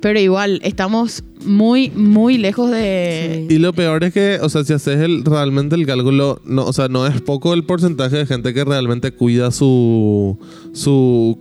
pero 0.00 0.18
igual 0.18 0.60
estamos 0.62 1.24
muy, 1.44 1.90
muy 1.90 2.38
lejos 2.38 2.70
de... 2.70 3.46
Y 3.48 3.58
lo 3.58 3.72
peor 3.72 4.02
es 4.04 4.12
que, 4.14 4.38
o 4.40 4.48
sea, 4.48 4.64
si 4.64 4.72
haces 4.72 4.98
el, 5.00 5.24
realmente 5.24 5.74
el 5.76 5.86
cálculo, 5.86 6.40
no, 6.44 6.64
o 6.64 6.72
sea, 6.72 6.88
no 6.88 7.06
es 7.06 7.20
poco 7.20 7.54
el 7.54 7.64
porcentaje 7.64 8.16
de 8.16 8.26
gente 8.26 8.54
que 8.54 8.64
realmente 8.64 9.12
cuida 9.12 9.50
su, 9.50 10.38
su 10.72 11.38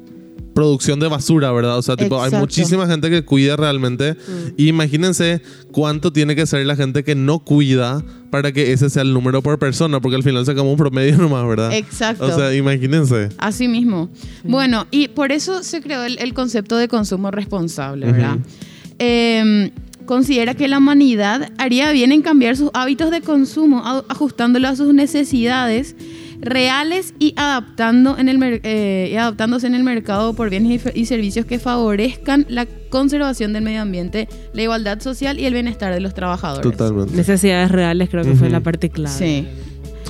producción 0.57 0.99
de 0.99 1.07
basura, 1.07 1.51
¿verdad? 1.51 1.77
O 1.77 1.83
sea, 1.83 1.95
tipo, 1.95 2.19
hay 2.19 2.31
muchísima 2.39 2.87
gente 2.87 3.11
que 3.11 3.23
cuida 3.23 3.55
realmente. 3.55 4.15
Y 4.57 4.67
imagínense 4.69 5.39
cuánto 5.71 6.11
tiene 6.11 6.35
que 6.35 6.47
ser 6.47 6.65
la 6.65 6.75
gente 6.75 7.03
que 7.03 7.13
no 7.13 7.37
cuida 7.37 8.03
para 8.31 8.51
que 8.51 8.73
ese 8.73 8.89
sea 8.89 9.03
el 9.03 9.13
número 9.13 9.43
por 9.43 9.59
persona, 9.59 9.99
porque 10.01 10.15
al 10.15 10.23
final 10.23 10.43
sacamos 10.47 10.71
un 10.71 10.77
promedio 10.77 11.15
nomás, 11.19 11.47
¿verdad? 11.47 11.73
Exacto. 11.73 12.25
O 12.25 12.35
sea, 12.35 12.55
imagínense. 12.55 13.29
Así 13.37 13.67
mismo. 13.67 14.09
Bueno, 14.43 14.87
y 14.89 15.09
por 15.09 15.31
eso 15.31 15.61
se 15.61 15.79
creó 15.79 16.03
el, 16.03 16.17
el 16.17 16.33
concepto 16.33 16.75
de 16.75 16.87
consumo 16.87 17.29
responsable, 17.29 18.11
¿verdad? 18.11 18.37
Eh, 18.97 19.71
considera 20.07 20.55
que 20.55 20.67
la 20.67 20.79
humanidad 20.79 21.51
haría 21.59 21.91
bien 21.91 22.11
en 22.11 22.23
cambiar 22.23 22.57
sus 22.57 22.71
hábitos 22.73 23.11
de 23.11 23.21
consumo, 23.21 23.83
a- 23.85 24.03
ajustándolo 24.09 24.67
a 24.69 24.75
sus 24.75 24.91
necesidades 24.93 25.95
reales 26.39 27.13
y 27.19 27.33
adaptando 27.35 28.17
en 28.17 28.29
el 28.29 28.37
eh, 28.63 29.09
y 29.11 29.15
adaptándose 29.15 29.67
en 29.67 29.75
el 29.75 29.83
mercado 29.83 30.33
por 30.33 30.49
bienes 30.49 30.71
y 30.71 30.79
fe- 30.79 30.91
y 30.95 31.05
servicios 31.05 31.45
que 31.45 31.59
favorezcan 31.59 32.45
la 32.49 32.65
conservación 32.89 33.53
del 33.53 33.63
medio 33.63 33.81
ambiente, 33.81 34.29
la 34.53 34.61
igualdad 34.61 34.99
social 35.01 35.39
y 35.39 35.45
el 35.45 35.53
bienestar 35.53 35.93
de 35.93 35.99
los 35.99 36.13
trabajadores. 36.13 36.63
Totalmente. 36.71 37.15
Necesidades 37.15 37.71
reales 37.71 38.09
creo 38.09 38.23
que 38.23 38.35
fue 38.35 38.49
la 38.49 38.59
parte 38.61 38.89
clave. 38.89 39.17
Sí. 39.17 39.47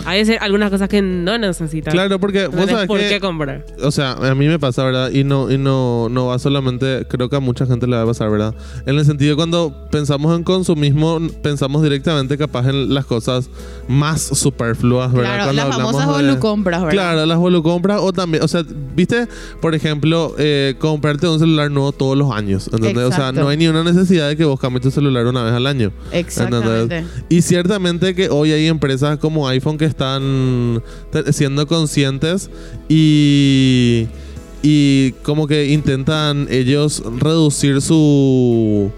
Hay 0.05 0.23
algunas 0.39 0.69
cosas 0.69 0.87
que 0.89 1.01
no 1.01 1.37
necesitas. 1.37 1.93
Claro, 1.93 2.19
porque 2.19 2.43
No 2.43 2.57
vos 2.57 2.69
sabés 2.69 2.87
por 2.87 2.99
que- 2.99 3.09
qué 3.09 3.19
comprar. 3.19 3.65
O 3.83 3.91
sea, 3.91 4.13
a 4.13 4.35
mí 4.35 4.47
me 4.47 4.59
pasa, 4.59 4.83
¿verdad? 4.83 5.11
Y 5.11 5.23
no, 5.23 5.51
y 5.51 5.57
no, 5.57 6.07
no 6.09 6.27
va 6.27 6.39
solamente, 6.39 7.05
creo 7.09 7.29
que 7.29 7.35
a 7.35 7.39
mucha 7.39 7.65
gente 7.65 7.87
le 7.87 7.95
va 7.95 8.03
a 8.03 8.05
pasar, 8.05 8.29
¿verdad? 8.29 8.53
En 8.85 8.97
el 8.97 9.05
sentido 9.05 9.31
de 9.31 9.35
cuando 9.35 9.73
pensamos 9.91 10.35
en 10.37 10.43
consumismo, 10.43 11.19
pensamos 11.41 11.83
directamente 11.83 12.37
capaz 12.37 12.67
en 12.69 12.93
las 12.93 13.05
cosas 13.05 13.49
más 13.87 14.21
superfluas, 14.21 15.11
¿verdad? 15.11 15.29
Claro, 15.29 15.43
Cuando 15.45 15.53
las 15.63 15.65
hablamos 15.75 15.91
famosas 16.03 16.21
volucompras, 16.27 16.81
¿verdad? 16.81 16.93
Claro, 16.93 17.25
las 17.25 17.37
volucompras 17.37 17.99
o 18.01 18.13
también, 18.13 18.43
o 18.43 18.47
sea, 18.47 18.63
viste, 18.95 19.27
por 19.61 19.75
ejemplo, 19.75 20.33
eh, 20.37 20.75
comprarte 20.79 21.27
un 21.27 21.39
celular 21.39 21.69
nuevo 21.71 21.91
todos 21.91 22.17
los 22.17 22.31
años, 22.31 22.67
¿entendés? 22.71 23.03
O 23.05 23.09
sea, 23.09 23.17
Exacto. 23.29 23.41
no 23.41 23.49
hay 23.49 23.57
ni 23.57 23.67
una 23.67 23.83
necesidad 23.83 24.27
de 24.29 24.37
que 24.37 24.45
vos 24.45 24.59
cambies 24.59 24.83
tu 24.83 24.91
celular 24.91 25.25
una 25.25 25.43
vez 25.43 25.53
al 25.53 25.67
año. 25.67 25.91
Exactamente. 26.11 26.81
¿entendés? 26.81 27.23
Y 27.29 27.41
ciertamente 27.41 28.13
que 28.15 28.29
hoy 28.29 28.51
hay 28.51 28.67
empresas 28.67 29.17
como 29.19 29.47
iPhone 29.47 29.77
que 29.77 29.85
están 29.88 30.84
siendo 31.32 31.65
conscientes 31.67 32.50
y, 32.89 34.08
y 34.62 35.12
como 35.24 35.48
que 35.48 35.67
intentan 35.67 36.48
ellos 36.50 37.01
reducir 37.20 37.82
su... 37.82 38.91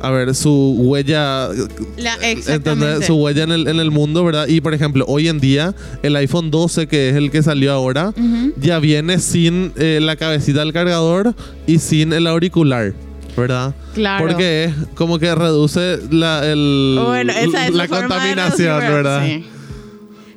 A 0.00 0.10
ver, 0.12 0.32
su 0.36 0.76
huella, 0.78 1.48
La- 1.96 2.14
exactamente. 2.22 3.04
Su 3.04 3.16
huella 3.16 3.42
en 3.42 3.50
el, 3.50 3.66
en 3.66 3.80
el 3.80 3.90
mundo, 3.90 4.24
¿verdad? 4.24 4.46
Y 4.46 4.60
por 4.60 4.72
ejemplo, 4.72 5.04
hoy 5.08 5.26
en 5.26 5.40
día, 5.40 5.74
el 6.04 6.14
iPhone 6.14 6.52
12, 6.52 6.86
que 6.86 7.08
es 7.08 7.16
el 7.16 7.32
que 7.32 7.42
salió 7.42 7.72
ahora, 7.72 8.14
ya 8.60 8.78
viene 8.78 9.18
sin 9.18 9.72
eh, 9.76 9.98
la 10.00 10.14
cabecita 10.14 10.60
del 10.60 10.72
cargador 10.72 11.34
y 11.66 11.80
sin 11.80 12.12
el 12.12 12.28
auricular, 12.28 12.94
¿verdad? 13.36 13.74
Claro. 13.94 14.24
Porque 14.24 14.66
es 14.66 14.74
como 14.94 15.18
que 15.18 15.34
reduce 15.34 15.98
la, 16.12 16.46
el, 16.48 17.00
Bueno, 17.04 17.32
esa 17.32 17.66
es 17.66 17.74
la 17.74 17.82
de 17.82 17.88
contaminación, 17.88 18.78
¿verdad? 18.78 19.26
Sí. 19.26 19.44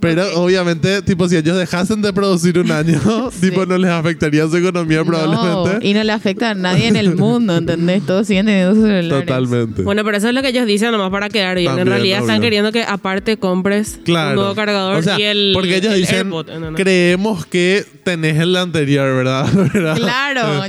Pero 0.02 0.42
obviamente, 0.42 1.02
tipo, 1.04 1.30
si 1.30 1.38
ellos 1.38 1.56
dejasen 1.58 2.02
de 2.02 2.12
producir 2.12 2.58
un 2.60 2.72
año, 2.72 3.00
tipo, 3.42 3.66
no 3.66 3.78
les 3.78 3.92
afectaría 3.92 4.48
su 4.48 4.58
economía 4.58 5.04
probablemente. 5.06 5.80
No, 5.80 5.80
y 5.82 5.94
no 5.94 6.04
le 6.04 6.12
afecta 6.12 6.50
a 6.50 6.54
nadie 6.56 6.88
en 6.88 6.96
el 6.96 7.16
mundo, 7.16 7.56
¿entendés? 7.56 8.06
Todos 8.06 8.28
siguen 8.28 8.48
teniendo 8.48 8.74
sus 8.76 8.84
celulares. 8.86 9.28
Totalmente. 9.28 9.84
Bueno, 9.84 10.04
pero 10.04 10.18
eso 10.18 10.28
es 10.28 10.34
lo 10.34 10.42
que 10.42 10.50
ellos 10.50 10.66
dicen 10.66 10.92
nomás 10.92 11.12
para 11.12 11.30
quedar 11.30 11.56
bien. 11.56 11.68
También, 11.68 11.88
en 11.88 11.94
realidad 11.94 12.20
están 12.22 12.42
queriendo 12.42 12.72
que 12.72 12.84
aparte 12.84 13.38
compres 13.38 14.00
Claro. 14.04 14.30
un 14.32 14.36
nuevo 14.36 14.56
cargador 14.56 14.96
O 14.98 15.02
sea, 15.04 15.20
y 15.20 15.24
el 15.24 15.52
porque 15.54 15.78
ellos 15.78 15.94
el 15.94 16.02
dicen, 16.02 16.32
creemos 16.76 17.46
que 17.46 17.86
tenés 18.04 18.40
el 18.40 18.56
anterior, 18.56 19.16
¿verdad? 19.16 19.48
¿Verdad? 19.54 19.98
Claro. 19.98 20.64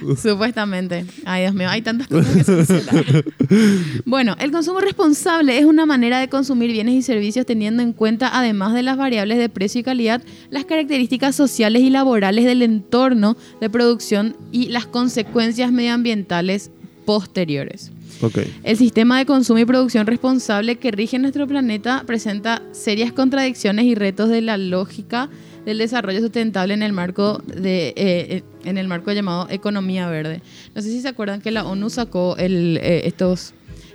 Supuestamente. 0.20 1.04
Ay, 1.24 1.42
Dios 1.42 1.54
mío, 1.54 1.68
hay 1.68 1.82
tantas 1.82 2.08
cosas 2.08 2.34
que 2.34 2.44
se. 2.44 3.24
Bueno, 4.04 4.36
el 4.38 4.50
consumo 4.50 4.80
responsable 4.80 5.58
es 5.58 5.64
una 5.64 5.86
manera 5.86 6.20
de 6.20 6.28
consumir 6.28 6.70
bienes 6.72 6.94
y 6.94 7.02
servicios 7.02 7.46
teniendo 7.46 7.82
en 7.82 7.92
cuenta, 7.92 8.30
además 8.32 8.74
de 8.74 8.82
las 8.82 8.96
variables 8.96 9.38
de 9.38 9.48
precio 9.48 9.80
y 9.80 9.84
calidad, 9.84 10.22
las 10.50 10.64
características 10.64 11.34
sociales 11.34 11.82
y 11.82 11.90
laborales 11.90 12.44
del 12.44 12.62
entorno 12.62 13.36
de 13.60 13.70
producción 13.70 14.36
y 14.52 14.68
las 14.68 14.86
consecuencias 14.86 15.72
medioambientales 15.72 16.70
posteriores. 17.04 17.90
Ok. 18.20 18.38
El 18.64 18.76
sistema 18.76 19.18
de 19.18 19.26
consumo 19.26 19.60
y 19.60 19.64
producción 19.64 20.06
responsable 20.06 20.76
que 20.76 20.90
rige 20.90 21.18
nuestro 21.18 21.46
planeta 21.46 22.02
presenta 22.06 22.62
serias 22.72 23.12
contradicciones 23.12 23.84
y 23.84 23.94
retos 23.94 24.28
de 24.28 24.42
la 24.42 24.56
lógica 24.56 25.30
del 25.68 25.76
desarrollo 25.76 26.20
sustentable 26.20 26.72
en 26.72 26.82
el 26.82 26.94
marco 26.94 27.42
de 27.46 27.92
eh, 27.96 28.42
en 28.64 28.78
el 28.78 28.88
marco 28.88 29.12
llamado 29.12 29.46
economía 29.50 30.08
verde. 30.08 30.40
No 30.74 30.80
sé 30.80 30.88
si 30.90 31.00
se 31.02 31.08
acuerdan 31.08 31.42
que 31.42 31.50
la 31.50 31.64
ONU 31.66 31.90
sacó 31.90 32.36
el, 32.38 32.78
eh, 32.82 33.02
estos 33.04 33.52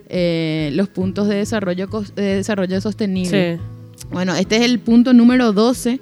eh, 0.10 0.70
los 0.74 0.88
puntos 0.89 1.27
de 1.27 1.36
desarrollo 1.38 1.88
de 2.15 2.22
desarrollo 2.36 2.80
sostenible. 2.80 3.58
Sí. 3.58 3.62
Bueno, 4.12 4.36
este 4.36 4.58
es 4.58 4.62
el 4.62 4.77
punto 4.77 5.13
número 5.13 5.51
12 5.51 6.00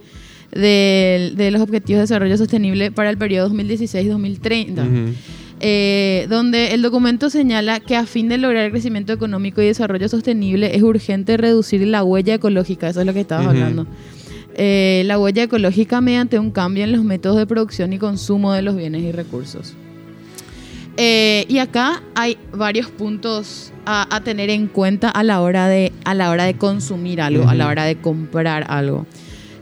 del- 0.52 1.36
de, 1.38 1.52
los 1.52 1.62
Objetivos 1.62 2.00
de 2.00 2.02
Desarrollo 2.04 2.38
Sostenible 2.38 2.92
para 2.92 3.10
el 3.10 3.18
periodo 3.18 3.48
2016-2030. 3.50 4.72
Ujú. 4.86 5.14
Eh, 5.64 6.26
donde 6.28 6.74
el 6.74 6.82
documento 6.82 7.30
señala 7.30 7.80
que 7.80 7.96
a 7.96 8.06
fin 8.08 8.28
de 8.28 8.38
lograr 8.40 8.66
el 8.66 8.72
crecimiento 8.72 9.14
económico 9.14 9.62
y 9.62 9.68
desarrollo 9.68 10.10
sostenible 10.10 10.76
es 10.76 10.82
urgente 10.82 11.38
reducir 11.38 11.86
la 11.88 12.04
huella 12.04 12.34
ecológica, 12.34 12.90
eso 12.90 13.00
es 13.02 13.06
lo 13.06 13.14
que 13.14 13.22
estabas 13.22 13.46
Ujú. 13.46 13.56
hablando. 13.56 13.86
Eh, 14.56 15.04
la 15.06 15.18
huella 15.18 15.44
ecológica 15.44 16.02
mediante 16.02 16.38
un 16.38 16.52
cambio 16.52 16.84
en 16.84 16.92
los 16.92 17.04
métodos 17.04 17.38
de 17.38 17.46
producción 17.48 17.94
y 17.94 17.98
consumo 17.98 18.52
de 18.54 18.62
los 18.62 18.76
bienes 18.76 19.02
y 19.04 19.12
recursos. 19.12 19.74
Eh, 20.98 21.46
y 21.48 21.58
acá 21.60 22.04
hay 22.16 22.38
varios 22.52 22.88
puntos 22.88 23.72
a, 23.86 24.14
a 24.14 24.22
tener 24.24 24.50
en 24.50 24.68
cuenta 24.68 25.10
a 25.10 25.24
la 25.24 25.42
hora 25.42 25.68
de, 25.68 25.94
a 26.04 26.14
la 26.14 26.30
hora 26.30 26.44
de 26.44 26.56
consumir 26.56 27.22
algo, 27.22 27.48
a 27.48 27.56
la 27.56 27.68
hora 27.68 27.86
de 27.86 27.96
comprar 27.96 28.66
algo. 28.70 29.06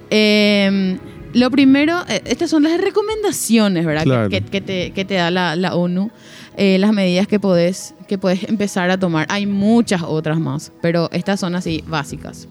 Eh, 0.09 0.97
lo 1.33 1.51
primero, 1.51 1.99
eh, 2.09 2.21
estas 2.25 2.49
son 2.49 2.63
las 2.63 2.81
recomendaciones, 2.81 3.85
¿verdad? 3.85 4.01
Que- 4.03 4.09
Claro. 4.09 4.29
Que, 4.29 4.41
que 4.41 4.61
te, 4.61 4.91
que 4.91 5.05
te 5.05 5.13
da 5.13 5.29
la, 5.29 5.55
la 5.55 5.75
ONU, 5.75 6.09
eh, 6.57 6.77
las 6.79 6.91
medidas 6.93 7.27
que 7.27 7.39
podés, 7.39 7.93
que 8.07 8.17
podés 8.17 8.45
empezar 8.49 8.89
a 8.89 8.97
tomar. 8.97 9.27
Hay 9.29 9.45
muchas 9.45 10.01
otras 10.01 10.39
más, 10.39 10.71
pero 10.81 11.09
estas 11.13 11.39
son 11.39 11.53
así 11.55 11.83
básicas. 11.87 12.47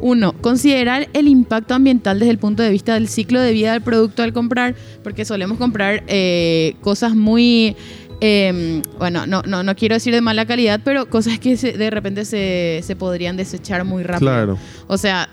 Uno, 0.00 0.32
considerar 0.40 1.08
el 1.12 1.28
impacto 1.28 1.74
ambiental 1.74 2.18
desde 2.18 2.30
el 2.32 2.38
punto 2.38 2.62
de 2.62 2.70
vista 2.70 2.94
del 2.94 3.06
ciclo 3.08 3.40
de 3.40 3.52
vida 3.52 3.72
del 3.72 3.82
producto 3.82 4.22
al 4.22 4.32
comprar, 4.32 4.74
porque 5.02 5.24
solemos 5.24 5.58
comprar 5.58 6.04
eh, 6.08 6.74
cosas 6.80 7.14
muy, 7.14 7.76
eh, 8.20 8.82
bueno, 8.98 9.26
no, 9.26 9.42
no, 9.42 9.62
no 9.62 9.74
quiero 9.76 9.94
decir 9.94 10.14
de 10.14 10.20
mala 10.20 10.46
calidad, 10.46 10.80
pero 10.84 11.08
cosas 11.08 11.38
que 11.38 11.56
se- 11.56 11.72
de 11.72 11.90
repente 11.90 12.24
se, 12.24 12.80
se 12.82 12.96
podrían 12.96 13.36
desechar 13.36 13.84
muy 13.84 14.02
rápido. 14.02 14.30
Claro. 14.30 14.58
O 14.86 14.96
sea, 14.98 15.28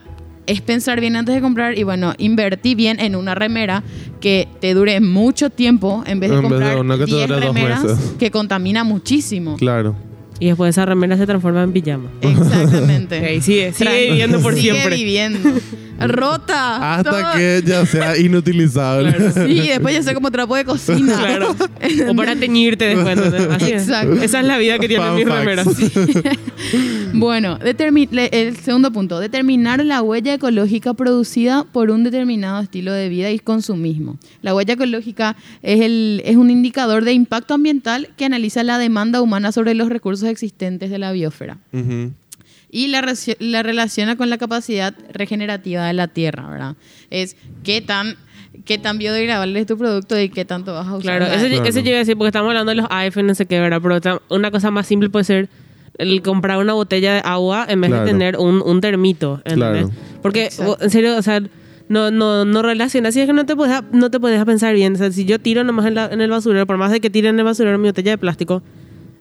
es 0.45 0.61
pensar 0.61 1.01
bien 1.01 1.15
antes 1.17 1.35
de 1.35 1.41
comprar 1.41 1.77
y 1.77 1.83
bueno, 1.83 2.13
invertí 2.17 2.73
bien 2.73 2.99
en 3.01 3.15
una 3.17 3.35
remera 3.35 3.83
que 4.21 4.47
te 4.61 4.73
dure 4.73 4.99
mucho 5.01 5.49
tiempo 5.49 6.03
en 6.07 6.19
vez 6.21 6.29
de 6.29 6.37
En 6.37 6.41
vez 6.43 6.49
de 6.51 6.55
comprar 6.57 6.77
una 6.79 6.97
que 6.97 7.05
te 7.05 7.11
10 7.15 7.27
dure 7.27 7.39
dos 7.41 7.53
remeras 7.55 7.83
meses. 7.83 7.99
que 8.17 8.31
contamina 8.31 8.83
muchísimo. 8.85 9.57
Claro. 9.57 9.95
Y 10.39 10.47
después 10.47 10.69
esa 10.69 10.85
remera 10.85 11.17
se 11.17 11.25
transforma 11.25 11.63
en 11.63 11.73
pijama. 11.73 12.09
Exactamente. 12.21 13.19
Ok, 13.37 13.41
sigue, 13.41 13.73
sigue 13.73 14.09
viviendo 14.09 14.39
por 14.39 14.53
Sigue 14.55 14.71
siempre. 14.73 14.95
viviendo. 14.95 15.39
Rota. 15.99 16.95
Hasta 16.95 17.09
todo. 17.09 17.23
que 17.35 17.63
ya 17.65 17.85
sea 17.85 18.17
inutilizable. 18.17 19.31
Sí, 19.31 19.67
después 19.67 19.95
ya 19.95 20.03
sé 20.03 20.13
como 20.13 20.29
trapo 20.31 20.55
de 20.55 20.65
cocina. 20.65 21.17
Claro. 21.17 21.55
O 22.09 22.15
para 22.15 22.35
teñirte 22.35 22.85
después. 22.85 23.17
¿entendés? 23.17 23.47
Así 23.51 23.71
es. 23.71 23.83
Exacto. 23.83 24.13
Esa 24.21 24.39
es 24.41 24.45
la 24.45 24.57
vida 24.57 24.77
que 24.79 24.87
tienen 24.87 25.15
mis 25.15 25.25
facts. 25.25 25.39
remeras. 25.39 25.67
Bueno, 27.13 27.57
determi- 27.59 28.09
le- 28.11 28.29
el 28.31 28.55
segundo 28.57 28.91
punto, 28.91 29.19
determinar 29.19 29.83
la 29.83 30.01
huella 30.01 30.33
ecológica 30.33 30.93
producida 30.93 31.63
por 31.63 31.89
un 31.89 32.03
determinado 32.03 32.61
estilo 32.61 32.91
de 32.93 33.09
vida 33.09 33.31
y 33.31 33.39
consumismo. 33.39 34.17
La 34.41 34.53
huella 34.53 34.73
ecológica 34.73 35.35
es, 35.63 35.81
el, 35.81 36.21
es 36.25 36.35
un 36.35 36.49
indicador 36.49 37.03
de 37.05 37.13
impacto 37.13 37.53
ambiental 37.53 38.09
que 38.17 38.25
analiza 38.25 38.63
la 38.63 38.77
demanda 38.77 39.21
humana 39.21 39.51
sobre 39.51 39.73
los 39.73 39.89
recursos 39.89 40.27
existentes 40.29 40.89
de 40.89 40.97
la 40.99 41.11
biosfera. 41.11 41.57
Y 42.69 42.87
la, 42.87 43.01
la 43.39 43.63
relaciona 43.63 44.15
con 44.17 44.29
la 44.29 44.37
capacidad 44.37 44.93
regenerativa 45.13 45.85
de 45.85 45.93
la 45.93 46.07
tierra, 46.07 46.49
¿verdad? 46.49 46.75
Es 47.09 47.35
qué 47.63 47.81
tan, 47.81 48.15
qué 48.65 48.77
tan 48.77 48.97
biodegradable 48.97 49.59
es 49.59 49.65
tu 49.65 49.77
producto 49.77 50.19
y 50.19 50.29
qué 50.29 50.43
tanto 50.45 50.73
vas 50.73 50.87
a 50.87 50.91
usar. 50.97 51.01
Claro, 51.17 51.25
la- 51.27 51.35
eso, 51.35 51.47
Claro. 51.47 51.65
eso 51.65 51.79
llega 51.79 51.97
a 51.97 51.99
decir, 51.99 52.17
porque 52.17 52.27
estamos 52.29 52.49
hablando 52.49 52.69
de 52.71 52.75
los 52.75 52.87
iPhones, 52.89 53.27
no 53.27 53.35
sé 53.35 53.45
qué, 53.45 53.59
¿verdad? 53.59 53.79
Pero 53.81 53.95
otra- 53.95 54.21
una 54.29 54.51
cosa 54.51 54.69
más 54.71 54.85
simple 54.87 55.09
puede 55.09 55.23
ser 55.25 55.49
el 55.97 56.21
comprar 56.21 56.57
una 56.59 56.73
botella 56.73 57.13
de 57.15 57.21
agua 57.23 57.65
en 57.69 57.81
vez 57.81 57.89
Claro. 57.89 58.05
de 58.05 58.11
tener 58.11 58.37
un, 58.37 58.61
un 58.61 58.81
termito. 58.81 59.41
Claro. 59.45 59.89
Porque, 60.21 60.45
Exacto. 60.45 60.77
en 60.81 60.89
serio, 60.89 61.17
o 61.17 61.21
sea, 61.21 61.41
no, 61.89 62.11
no, 62.11 62.43
no 62.43 62.61
relacionas. 62.61 63.13
Si 63.13 63.21
es 63.21 63.27
que 63.27 63.33
no 63.33 63.45
te 63.45 63.55
puedes, 63.55 63.81
no 63.93 64.11
te 64.11 64.19
puedes 64.19 64.43
pensar 64.43 64.75
bien. 64.75 64.93
O 64.95 64.97
sea, 64.97 65.09
si 65.11 65.23
yo 65.25 65.39
tiro 65.39 65.63
nomás 65.63 65.85
en, 65.85 65.95
la- 65.95 66.07
en 66.11 66.19
el 66.19 66.29
basurero, 66.29 66.67
por 66.67 66.77
más 66.77 66.91
de 66.91 66.99
que 66.99 67.09
tire 67.09 67.29
en 67.29 67.39
el 67.39 67.45
basurero 67.45 67.77
mi 67.79 67.87
botella 67.87 68.11
de 68.11 68.17
plástico, 68.17 68.61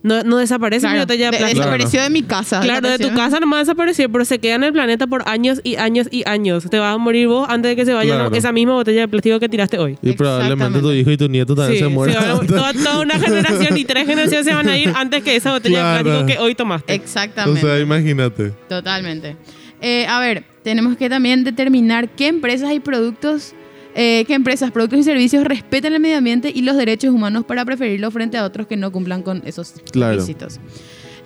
no, 0.06 0.22
no 0.22 0.36
desaparece 0.38 0.86
mi 0.86 0.92
Claro, 0.92 1.02
botella 1.06 1.26
de 1.26 1.30
de- 1.32 1.36
plástico. 1.38 1.60
desapareció 1.60 2.02
de 2.02 2.10
mi 2.10 2.22
casa. 2.22 2.60
Claro, 2.60 2.88
de 2.88 2.98
tu 2.98 3.12
casa 3.14 3.40
nomás 3.40 3.66
desapareció, 3.66 4.10
pero 4.10 4.24
se 4.24 4.38
queda 4.38 4.54
en 4.54 4.64
el 4.64 4.72
planeta 4.72 5.06
por 5.06 5.28
años 5.28 5.60
y 5.64 5.76
años 5.76 6.06
y 6.10 6.22
años. 6.26 6.68
Te 6.70 6.78
vas 6.78 6.94
a 6.94 6.98
morir 6.98 7.28
vos 7.28 7.46
antes 7.50 7.70
de 7.70 7.76
que 7.76 7.84
se 7.84 7.92
vaya 7.92 8.14
Claro. 8.14 8.34
esa 8.34 8.52
misma 8.52 8.74
botella 8.74 9.00
de 9.02 9.08
plástico 9.08 9.40
que 9.40 9.48
tiraste 9.48 9.78
hoy. 9.78 9.98
Y 10.02 10.12
probablemente 10.12 10.56
tu 10.56 10.90
Exactamente. 10.90 10.98
hijo 11.00 11.10
y 11.10 11.16
tu 11.16 11.28
nieto 11.28 11.54
también 11.54 11.78
Sí, 11.78 11.84
se 11.84 11.88
mueran. 11.90 12.22
se 12.22 12.28
van 12.32 12.44
a- 12.44 12.46
toda, 12.46 12.72
toda 12.72 13.00
una 13.00 13.18
generación 13.18 13.76
y 13.76 13.84
tres 13.84 14.06
generaciones 14.06 14.46
se 14.46 14.54
van 14.54 14.68
a 14.68 14.78
ir 14.78 14.92
antes 14.94 15.22
que 15.22 15.36
esa 15.36 15.52
botella 15.52 15.80
Claro. 15.80 15.96
de 15.98 16.02
plástico 16.04 16.26
que 16.26 16.38
hoy 16.44 16.54
tomaste. 16.54 16.92
o 16.92 16.96
Exactamente. 16.96 17.60
sea, 17.60 17.78
imagínate. 17.80 18.50
Totalmente. 18.68 19.36
Eh, 19.80 20.06
a 20.08 20.20
ver, 20.20 20.44
tenemos 20.62 20.96
que 20.96 21.08
también 21.10 21.44
determinar 21.44 22.08
qué 22.10 22.28
empresas 22.28 22.72
y 22.72 22.80
productos, 22.80 23.54
eh, 23.96 24.24
qué 24.26 24.34
empresas, 24.34 24.70
productos 24.70 25.00
y 25.00 25.02
servicios 25.02 25.42
respetan 25.44 25.92
el 25.94 26.00
medio 26.00 26.18
ambiente 26.18 26.52
y 26.54 26.62
los 26.62 26.76
derechos 26.76 27.12
humanos 27.12 27.44
para 27.44 27.64
preferirlo 27.64 28.10
frente 28.12 28.36
a 28.38 28.44
otros 28.44 28.66
que 28.66 28.76
no 28.76 28.92
cumplan 28.92 29.22
con 29.22 29.42
esos 29.46 29.72
Claro. 29.90 30.12
requisitos. 30.12 30.60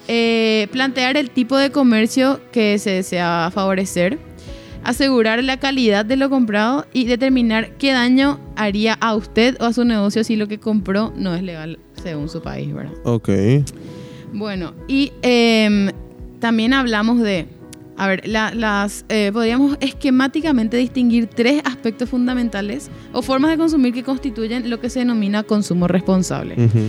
Eh, 0.09 0.69
plantear 0.73 1.17
el 1.17 1.31
tipo 1.31 1.57
de 1.57 1.71
comercio 1.71 2.41
que 2.53 2.79
se 2.79 2.91
desea 2.91 3.51
favorecer. 3.53 4.19
Asegurar 4.83 5.45
la 5.45 5.59
calidad 5.61 6.07
de 6.07 6.17
lo 6.17 6.31
comprado 6.31 6.87
y 6.95 7.05
determinar 7.05 7.77
qué 7.77 7.93
daño 7.93 8.41
haría 8.57 8.95
a 8.95 9.15
usted 9.15 9.57
o 9.61 9.67
a 9.67 9.73
su 9.75 9.85
negocio 9.85 10.25
si 10.25 10.37
lo 10.37 10.49
que 10.49 10.59
compró 10.59 11.13
no 11.17 11.35
es 11.35 11.43
legal 11.43 11.79
según 12.03 12.31
su 12.31 12.41
país, 12.41 12.73
¿verdad? 12.73 12.93
Ok. 13.05 13.29
Bueno, 14.33 14.73
y 14.89 15.13
em, 15.21 15.91
también 16.39 16.73
hablamos 16.73 17.21
de, 17.21 17.47
a 18.03 18.09
ver, 18.09 18.27
la- 18.27 18.55
las 18.55 19.05
eh, 19.11 19.31
podríamos 19.33 19.77
esquemáticamente 19.81 20.77
distinguir 20.79 21.27
tres 21.27 21.61
aspectos 21.65 22.09
fundamentales 22.09 22.91
o 23.13 23.21
formas 23.21 23.51
de 23.51 23.59
consumir 23.59 23.93
que 23.93 24.03
constituyen 24.03 24.71
lo 24.71 24.81
que 24.81 24.89
se 24.89 25.01
denomina 25.01 25.43
consumo 25.43 25.87
responsable. 25.87 26.55
Ujú. 26.55 26.81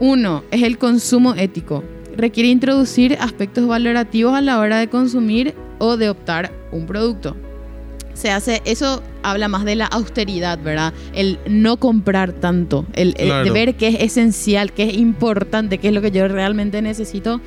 Uno 0.00 0.44
es 0.50 0.62
el 0.62 0.76
consumo 0.78 1.34
ético. 1.34 1.82
Requiere 2.16 2.48
introducir 2.50 3.16
aspectos 3.20 3.66
valorativos 3.66 4.34
a 4.34 4.40
la 4.40 4.58
hora 4.58 4.78
de 4.78 4.88
consumir 4.88 5.54
o 5.78 5.96
de 5.96 6.10
optar 6.10 6.52
un 6.72 6.86
producto. 6.86 7.36
Se 8.12 8.30
hace, 8.30 8.62
eso 8.64 9.02
habla 9.22 9.48
más 9.48 9.64
de 9.64 9.74
la 9.74 9.86
austeridad, 9.86 10.58
¿verdad? 10.62 10.92
El 11.14 11.38
no 11.48 11.78
comprar 11.78 12.32
tanto, 12.32 12.86
el, 12.92 13.14
el 13.18 13.26
Claro. 13.26 13.44
de 13.44 13.50
ver 13.50 13.74
qué 13.74 13.88
es 13.88 13.96
esencial, 14.00 14.72
qué 14.72 14.84
es 14.84 14.94
importante, 14.96 15.78
qué 15.78 15.88
es 15.88 15.94
lo 15.94 16.00
que 16.00 16.12
yo 16.12 16.28
realmente 16.28 16.80
necesito. 16.82 17.40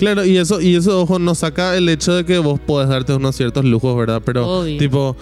Claro, 0.00 0.24
y 0.24 0.36
eso, 0.38 0.60
y 0.60 0.74
eso, 0.74 1.02
ojo, 1.02 1.18
nos 1.18 1.38
saca 1.38 1.76
el 1.76 1.88
hecho 1.88 2.14
de 2.14 2.24
que 2.24 2.38
vos 2.38 2.58
podés 2.58 2.88
darte 2.88 3.12
unos 3.14 3.36
ciertos 3.36 3.64
lujos, 3.64 3.96
¿verdad? 3.96 4.20
Pero, 4.24 4.48
Obvio. 4.48 4.78
tipo, 4.78 5.16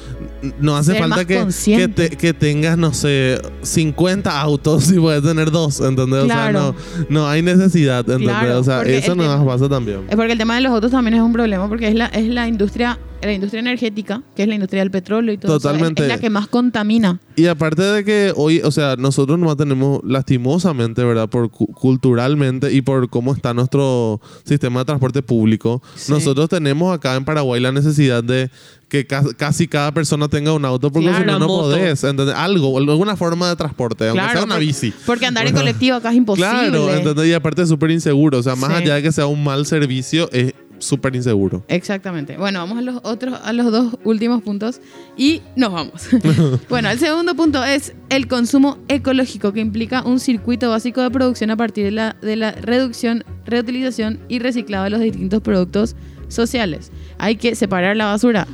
no 0.61 0.77
hace 0.77 0.93
Ser 0.93 1.01
falta 1.01 1.25
que, 1.25 1.47
que, 1.65 1.89
te- 1.89 2.11
que 2.17 2.33
tengas, 2.33 2.79
no 2.79 2.95
sé, 2.95 3.41
50 3.63 4.41
autos 4.41 4.91
y 4.93 4.99
puedes 4.99 5.23
tener 5.23 5.51
dos, 5.51 5.81
¿entendés? 5.81 6.25
Claro. 6.25 6.69
O 6.69 6.73
sea, 6.73 6.97
no, 7.01 7.07
no 7.11 7.29
hay 7.29 7.43
necesidad, 7.43 8.01
¿entendés? 8.01 8.29
Claro, 8.29 8.61
o 8.61 8.65
sea, 8.65 8.83
eso 8.85 9.15
nos 9.15 9.45
pasa 9.45 9.69
también. 9.69 10.03
Es 10.09 10.17
porque 10.17 10.33
el 10.33 10.39
tema 10.39 10.55
de 10.55 10.61
los 10.63 10.73
autos 10.73 10.91
también 10.91 11.15
es 11.15 11.23
un 11.23 11.33
problema, 11.33 11.69
porque 11.69 11.89
es 11.89 11.95
la, 11.95 12.07
es 12.07 12.29
la 12.29 12.47
industria, 12.49 12.99
la 13.21 13.33
industria 13.33 13.61
energética, 13.61 14.23
que 14.37 14.43
es 14.43 14.49
la 14.49 14.55
industria 14.55 14.81
del 14.83 14.91
petróleo 14.91 15.33
y 15.35 15.39
todo 15.39 15.57
eso, 15.57 15.57
es- 15.57 15.63
Totalmente. 15.63 16.03
es 16.03 16.09
la 16.09 16.19
que 16.19 16.31
más 16.31 16.47
contamina. 16.47 17.21
Y 17.37 17.47
aparte 17.47 17.83
de 17.83 18.05
que 18.05 18.33
hoy, 18.37 18.61
o 18.65 18.71
sea, 18.71 18.97
nosotros 18.97 19.39
nomás 19.39 19.57
tenemos 19.57 20.01
lastimosamente, 20.05 21.03
¿verdad? 21.05 21.29
Por 21.29 21.51
cu- 21.51 21.67
culturalmente 21.73 22.73
y 22.73 22.81
por 22.81 23.09
cómo 23.11 23.35
está 23.35 23.53
nuestro 23.55 24.21
sistema 24.45 24.81
de 24.81 24.85
transporte 24.87 25.23
público, 25.23 25.83
Sí. 25.97 26.13
nosotros 26.13 26.49
tenemos 26.49 26.95
acá 26.95 27.17
en 27.17 27.25
Paraguay 27.25 27.61
la 27.61 27.73
necesidad 27.73 28.23
de 28.23 28.51
que 28.89 29.07
ca- 29.07 29.25
casi 29.37 29.69
cada 29.69 29.93
persona 29.93 30.29
tenga 30.29 30.53
un 30.55 30.65
auto 30.65 30.91
porque 30.91 31.09
Claro, 31.09 31.25
si 31.25 31.27
no, 31.27 31.39
no 31.39 31.47
moto. 31.49 31.63
podés, 31.71 32.03
¿entendés? 32.05 32.35
Algo, 32.35 32.79
alguna 32.79 33.17
forma 33.17 33.49
de 33.51 33.57
transporte, 33.57 34.09
aunque 34.09 34.31
sea 34.33 34.45
una 34.45 34.57
bici. 34.59 34.93
Porque 35.05 35.27
andar 35.27 35.47
en 35.47 35.55
colectivo 35.55 35.97
acá 35.97 36.11
es 36.11 36.17
imposible. 36.17 36.49
Claro, 36.49 36.95
¿entendés? 36.95 37.27
Y 37.27 37.33
aparte 37.35 37.63
es 37.63 37.69
súper 37.69 37.91
inseguro, 37.91 38.39
o 38.39 38.43
sea, 38.43 38.55
más 38.57 38.71
Sí. 38.71 38.83
allá 38.85 38.95
de 38.95 39.03
que 39.03 39.13
sea 39.13 39.27
un 39.27 39.43
mal 39.45 39.67
servicio, 39.67 40.31
es 40.33 40.55
súper 40.79 41.15
inseguro. 41.17 41.65
Exactamente. 41.69 42.37
Bueno, 42.37 42.61
vamos 42.61 42.79
a 42.79 42.83
los 42.83 43.01
otros, 43.03 43.39
a 43.43 43.53
los 43.53 43.71
dos 43.71 43.97
últimos 44.05 44.43
puntos 44.43 44.81
y 45.17 45.43
nos 45.57 45.73
vamos. 45.73 46.09
bueno, 46.69 46.91
el 46.91 46.99
segundo 46.99 47.35
punto 47.35 47.65
es 47.65 47.95
el 48.11 48.29
consumo 48.29 48.79
ecológico, 48.89 49.53
que 49.53 49.61
implica 49.61 50.03
un 50.03 50.21
circuito 50.21 50.71
básico 50.71 51.03
de 51.03 51.11
producción 51.11 51.51
a 51.51 51.57
partir 51.57 51.85
de 51.85 51.91
la, 51.93 52.17
de 52.21 52.37
la 52.37 52.53
reducción, 52.53 53.25
reutilización 53.45 54.21
y 54.29 54.39
reciclado 54.39 54.85
de 54.85 54.91
los 54.91 55.01
distintos 55.01 55.43
productos 55.43 55.97
sociales. 56.29 56.93
Hay 57.19 57.37
que 57.37 57.55
separar 57.55 57.97
la 57.97 58.07
basura. 58.07 58.47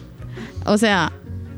O 0.67 0.79
sea, 0.79 1.13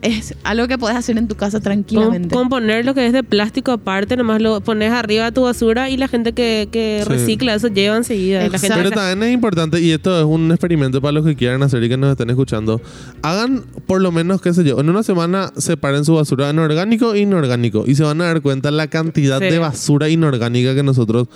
es 0.07 0.35
algo 0.45 0.69
que 0.69 0.79
puedes 0.79 0.97
hacer 0.97 1.19
en 1.19 1.29
tu 1.29 1.35
casa 1.35 1.61
tranquilamente. 1.61 2.35
componer 2.35 2.85
lo 2.85 2.95
que 2.95 3.07
es 3.07 3.12
de 3.12 3.23
plástico 3.23 3.73
aparte, 3.73 4.16
nomás 4.16 4.40
lo 4.40 4.61
pones 4.61 4.92
arriba 4.92 5.25
de 5.27 5.33
tu 5.33 5.42
basura 5.42 5.90
y 5.90 5.97
la 5.97 6.09
gente 6.09 6.33
que, 6.33 6.69
que 6.71 7.03
Sí. 7.05 7.09
recicla 7.09 7.55
eso 7.55 7.69
lleva 7.69 7.97
enseguida. 7.97 8.49
La 8.49 8.59
gente 8.59 8.77
Pero 8.77 8.90
también 8.90 9.23
es 9.29 9.35
importante, 9.35 9.81
y 9.81 9.90
esto 9.92 10.19
es 10.19 10.25
un 10.25 10.51
experimento 10.51 11.01
para 11.01 11.12
los 11.12 11.25
que 11.25 11.35
quieran 11.37 11.62
hacer 11.62 11.83
y 11.83 11.88
que 11.88 11.97
nos 11.97 12.11
estén 12.11 12.31
escuchando. 12.31 12.81
Hagan 13.23 13.64
por 13.87 14.01
lo 14.01 14.12
menos, 14.12 14.40
qué 14.40 14.53
sé 14.55 14.64
yo, 14.64 14.79
en 14.81 14.88
una 14.88 15.03
semana 15.03 15.51
separen 15.57 16.05
su 16.05 16.14
basura 16.14 16.51
en 16.51 16.59
orgánico 16.59 17.14
e 17.14 17.21
inorgánico. 17.21 17.85
Y 17.87 17.95
se 17.95 18.03
van 18.05 18.21
a 18.21 18.27
dar 18.27 18.40
cuenta 18.42 18.71
la 18.71 18.87
cantidad 18.88 19.38
Sí. 19.40 19.47
de 19.47 19.59
basura 19.59 20.09
inorgánica 20.09 20.75
que 20.75 20.83
nosotros 20.83 21.29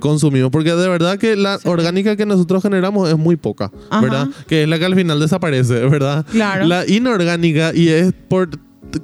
consumimos. 0.00 0.50
Porque 0.50 0.74
de 0.74 0.88
verdad 0.88 1.18
que 1.18 1.36
la 1.36 1.58
orgánica 1.64 2.16
que 2.16 2.26
nosotros 2.26 2.62
generamos 2.62 3.08
es 3.08 3.16
muy 3.16 3.36
poca, 3.36 3.70
Ajá. 3.90 4.00
¿verdad? 4.02 4.28
Que 4.46 4.62
es 4.64 4.68
la 4.68 4.78
que 4.78 4.84
al 4.84 4.94
final 4.94 5.20
desaparece, 5.20 5.74
¿verdad? 5.86 6.24
Claro. 6.30 6.66
La 6.66 6.86
inorgánica, 6.86 7.72
y 7.74 7.88
es 7.88 8.12
por 8.28 8.50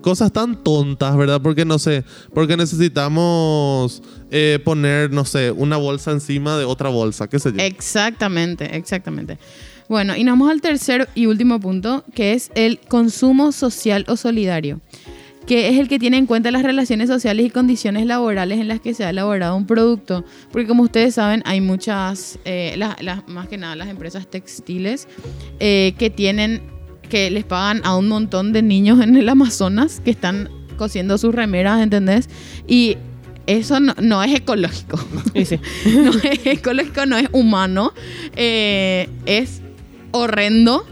cosas 0.01 0.33
tan 0.33 0.63
tontas, 0.65 1.17
¿verdad? 1.17 1.41
Porque 1.43 1.65
no 1.65 1.79
sé, 1.79 2.05
porque 2.33 2.57
necesitamos 2.57 4.03
eh, 4.31 4.59
poner, 4.65 5.11
no 5.13 5.25
sé, 5.25 5.51
una 5.51 5.77
bolsa 5.77 6.11
encima 6.13 6.57
de 6.59 6.65
otra 6.65 6.89
bolsa, 6.89 7.29
qué 7.29 7.39
sé 7.39 7.53
yo. 7.53 7.59
Exactamente, 7.63 8.77
exactamente. 8.77 9.39
Bueno, 9.89 10.17
y 10.17 10.25
nos 10.25 10.33
vamos 10.33 10.51
al 10.51 10.61
tercer 10.63 11.09
y 11.15 11.27
último 11.27 11.61
punto, 11.61 12.05
que 12.15 12.33
es 12.33 12.51
el 12.55 12.79
consumo 12.81 13.53
social 13.53 14.07
o 14.09 14.17
solidario, 14.17 14.81
que 15.47 15.69
es 15.69 15.79
el 15.79 15.89
que 15.89 15.99
tiene 15.99 16.17
en 16.17 16.25
cuenta 16.25 16.51
las 16.51 16.63
relaciones 16.63 17.09
sociales 17.11 17.45
y 17.45 17.51
condiciones 17.51 18.07
laborales 18.07 18.59
en 18.61 18.69
las 18.69 18.81
que 18.81 18.95
se 18.95 19.05
ha 19.05 19.11
elaborado 19.11 19.55
un 19.57 19.67
producto. 19.67 20.25
Porque 20.51 20.67
como 20.67 20.83
ustedes 20.85 21.17
saben, 21.17 21.43
hay 21.45 21.61
muchas, 21.61 22.39
eh, 22.47 22.75
las- 22.79 23.29
más 23.29 23.49
que 23.49 23.59
nada 23.59 23.77
las 23.77 23.89
empresas 23.89 24.27
textiles, 24.27 25.07
eh, 25.61 25.93
que 25.99 26.09
tienen, 26.09 26.63
que 27.05 27.31
les 27.31 27.45
pagan 27.45 27.81
a 27.85 27.97
un 27.97 28.09
montón 28.09 28.53
de 28.53 28.63
niños 28.63 29.01
en 29.01 29.17
el 29.17 29.29
Amazonas 29.29 30.01
que 30.05 30.11
están 30.11 30.49
cosiendo 30.77 31.19
sus 31.19 31.35
remeras, 31.35 31.83
¿entendés? 31.83 32.29
Y 32.67 32.97
eso 33.47 33.81
no, 33.81 33.95
no 34.01 34.23
es 34.23 34.35
ecológico. 34.35 34.99
Sí. 35.45 35.59
no 35.95 36.11
es 36.11 36.47
ecológico, 36.47 37.07
no 37.07 37.17
es 37.17 37.29
humano, 37.33 37.93
eh, 38.37 39.09
es 39.27 39.61
horrendo. 40.13 40.87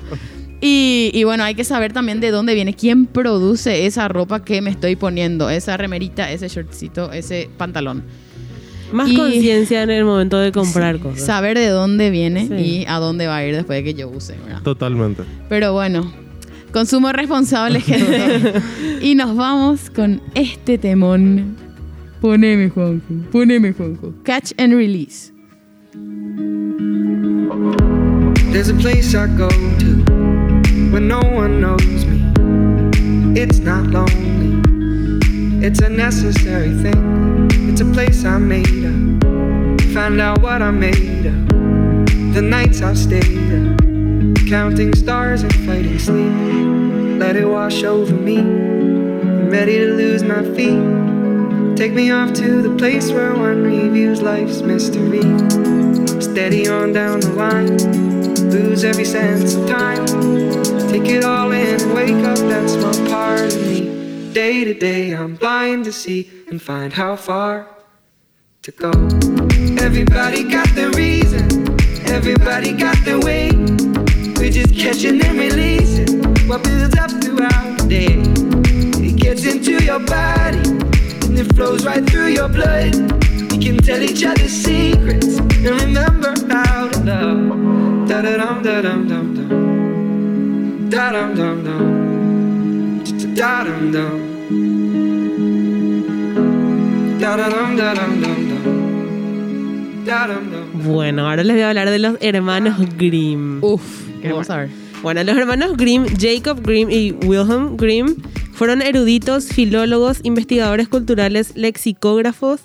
Y, 0.61 1.11
y 1.13 1.25
bueno, 1.25 1.43
hay 1.43 1.55
que 1.57 1.65
saber 1.65 1.93
también 1.93 2.21
de 2.21 2.31
dónde 2.31 2.55
viene, 2.55 2.75
quién 2.75 3.07
produce 3.07 3.87
esa 3.87 4.07
ropa 4.07 4.45
que 4.45 4.61
me 4.61 4.71
estoy 4.71 4.95
poniendo, 4.95 5.51
esa 5.51 5.77
remerita, 5.77 6.31
ese 6.31 6.49
shortcito, 6.49 7.11
ese 7.11 7.51
pantalón. 7.57 8.05
Más 8.93 9.13
conciencia 9.13 9.83
en 9.83 9.91
el 9.91 10.05
momento 10.05 10.39
de 10.39 10.53
comprar 10.53 10.99
cosas. 10.99 11.25
Saber 11.27 11.57
de 11.59 11.69
dónde 11.69 12.11
viene 12.11 12.47
Sí. 12.49 12.55
y 12.55 12.85
a 12.87 12.97
dónde 12.99 13.27
va 13.27 13.37
a 13.39 13.47
ir 13.47 13.55
después 13.55 13.79
de 13.79 13.85
que 13.85 13.95
yo 13.95 14.09
use, 14.09 14.35
¿verdad? 14.45 14.63
Totalmente. 14.63 15.23
Pero 15.49 15.73
bueno, 15.73 16.13
Consumo 16.73 17.13
responsable, 17.13 17.81
gente. 17.83 18.55
y 19.03 19.15
nos 19.15 19.37
vamos 19.37 19.91
con 19.91 20.23
este 20.35 20.79
temón. 20.79 21.57
Poneme, 22.23 22.71
Juanjo. 22.71 23.05
Poneme, 23.31 23.73
Juanjo. 23.75 24.15
Catch 24.25 24.53
and 24.59 24.73
release. 24.75 25.33
There's 28.53 28.69
a 28.71 28.75
place 28.75 29.15
I 29.15 29.27
go 29.37 29.49
to 29.49 30.05
when 30.93 31.09
no 31.09 31.21
one 31.21 31.61
knows 31.61 32.05
me. 32.07 32.23
It's 33.39 33.59
not 33.59 33.87
lonely, 33.89 34.61
it's 35.67 35.81
a 35.81 35.89
necessary 35.89 36.71
thing. 36.83 37.42
It's 37.69 37.81
a 37.81 37.85
place 37.85 38.25
I 38.25 38.39
made 38.39 38.85
up. 38.85 39.81
Find 39.95 40.21
out 40.21 40.43
what 40.43 40.63
I'm 40.63 40.81
made 40.81 41.27
up. 41.27 41.49
The 42.35 42.43
nights 42.43 42.83
I've 42.83 42.99
stayed 42.99 43.23
up, 43.23 43.79
counting 44.49 44.95
stars 44.95 45.43
and 45.43 45.55
fighting 45.67 45.99
sleep. 45.99 47.21
Let 47.21 47.37
it 47.37 47.47
wash 47.47 47.85
over 47.85 48.15
me. 48.15 48.39
I'm 48.39 49.51
ready 49.51 49.79
to 49.79 49.95
lose 49.95 50.23
my 50.23 50.43
feet. 50.57 51.77
Take 51.77 51.93
me 51.93 52.11
off 52.11 52.33
to 52.35 52.63
the 52.63 52.75
place 52.77 53.11
where 53.13 53.33
one 53.35 53.63
reviews 53.63 54.21
life's 54.21 54.61
mystery. 54.63 55.23
Steady 56.21 56.69
on 56.69 56.93
down 56.93 57.21
the 57.21 57.33
line, 57.35 57.77
lose 58.51 58.85
every 58.85 59.05
sense 59.05 59.55
of 59.55 59.69
time. 59.69 60.05
Take 60.91 61.07
it 61.09 61.25
all 61.25 61.53
in 61.53 61.81
and 61.81 61.95
wake 61.95 62.25
up 62.25 62.39
that 62.39 62.69
small 62.69 63.09
part 63.09 63.53
Day 64.33 64.65
to 64.65 64.73
day, 64.73 65.13
I'm 65.13 65.37
blind 65.37 65.85
to 65.85 65.93
see 65.93 66.31
and 66.49 66.61
find 66.61 66.91
how 66.91 67.17
far 67.17 67.69
to 68.63 68.71
go. 68.71 68.91
Everybody 69.79 70.45
got 70.45 70.69
their 70.75 70.91
reason, 70.93 71.45
everybody 72.09 72.73
got 72.73 72.97
their 73.05 73.21
way. 73.21 73.51
We're 74.37 74.51
just 74.51 74.75
catching 74.75 75.23
and 75.23 75.39
releasing 75.39 76.23
what 76.49 76.65
builds 76.65 76.97
up 76.97 77.11
throughout 77.11 77.79
the 77.79 77.87
day. 77.87 79.05
It 79.07 79.17
gets 79.17 79.45
into 79.45 79.85
your 79.85 80.01
body 80.01 80.67
and 81.27 81.39
it 81.39 81.55
flows 81.55 81.85
right 81.85 82.05
through 82.09 82.29
your 82.29 82.49
blood. 82.49 82.95
We 83.53 83.59
can 83.59 83.77
tell 83.77 84.01
each 84.03 84.25
other 84.25 84.49
secrets 84.49 85.37
and 85.37 85.83
remember 85.83 86.33
how 86.49 86.89
to 86.89 87.01
love. 87.05 88.09
Da 88.09 88.23
da 88.23 88.39
dum 88.39 88.63
da 88.63 88.81
dum 88.81 89.09
dum 89.09 89.35
dum. 89.35 90.89
Da 90.89 91.13
dum 91.13 91.35
dum 91.35 91.65
dum. 91.65 92.12
Da 93.21 93.65
dum 93.65 93.93
dum. 93.93 94.21
Da 97.21 97.37
da 97.37 97.49
dum 97.51 97.77
da 97.77 97.95
dum 97.95 98.23
dum 98.23 98.41
dum. 98.49 100.07
Da 100.07 100.27
dum 100.29 100.51
dum. 100.51 100.85
Bueno, 100.85 101.29
ahora 101.29 101.45
les 101.45 101.55
voy 101.55 101.63
a 101.63 101.69
hablar 101.69 101.91
de 101.91 101.99
los 101.99 102.17
hermanos 102.21 102.79
Grimm. 102.97 103.63
Uf, 103.63 103.83
vamos 104.25 104.49
a 104.49 104.57
ver. 104.57 104.71
Bueno, 105.03 105.23
los 105.25 105.37
hermanos 105.37 105.77
Grimm, 105.77 106.07
Jacob 106.19 106.63
Grimm 106.63 106.91
y 106.91 107.13
Wilhelm 107.27 107.77
Grimm, 107.77 108.17
fueron 108.53 108.81
eruditos, 108.81 109.49
filólogos, 109.49 110.21
investigadores 110.23 110.89
culturales, 110.89 111.55
lexicógrafos 111.55 112.61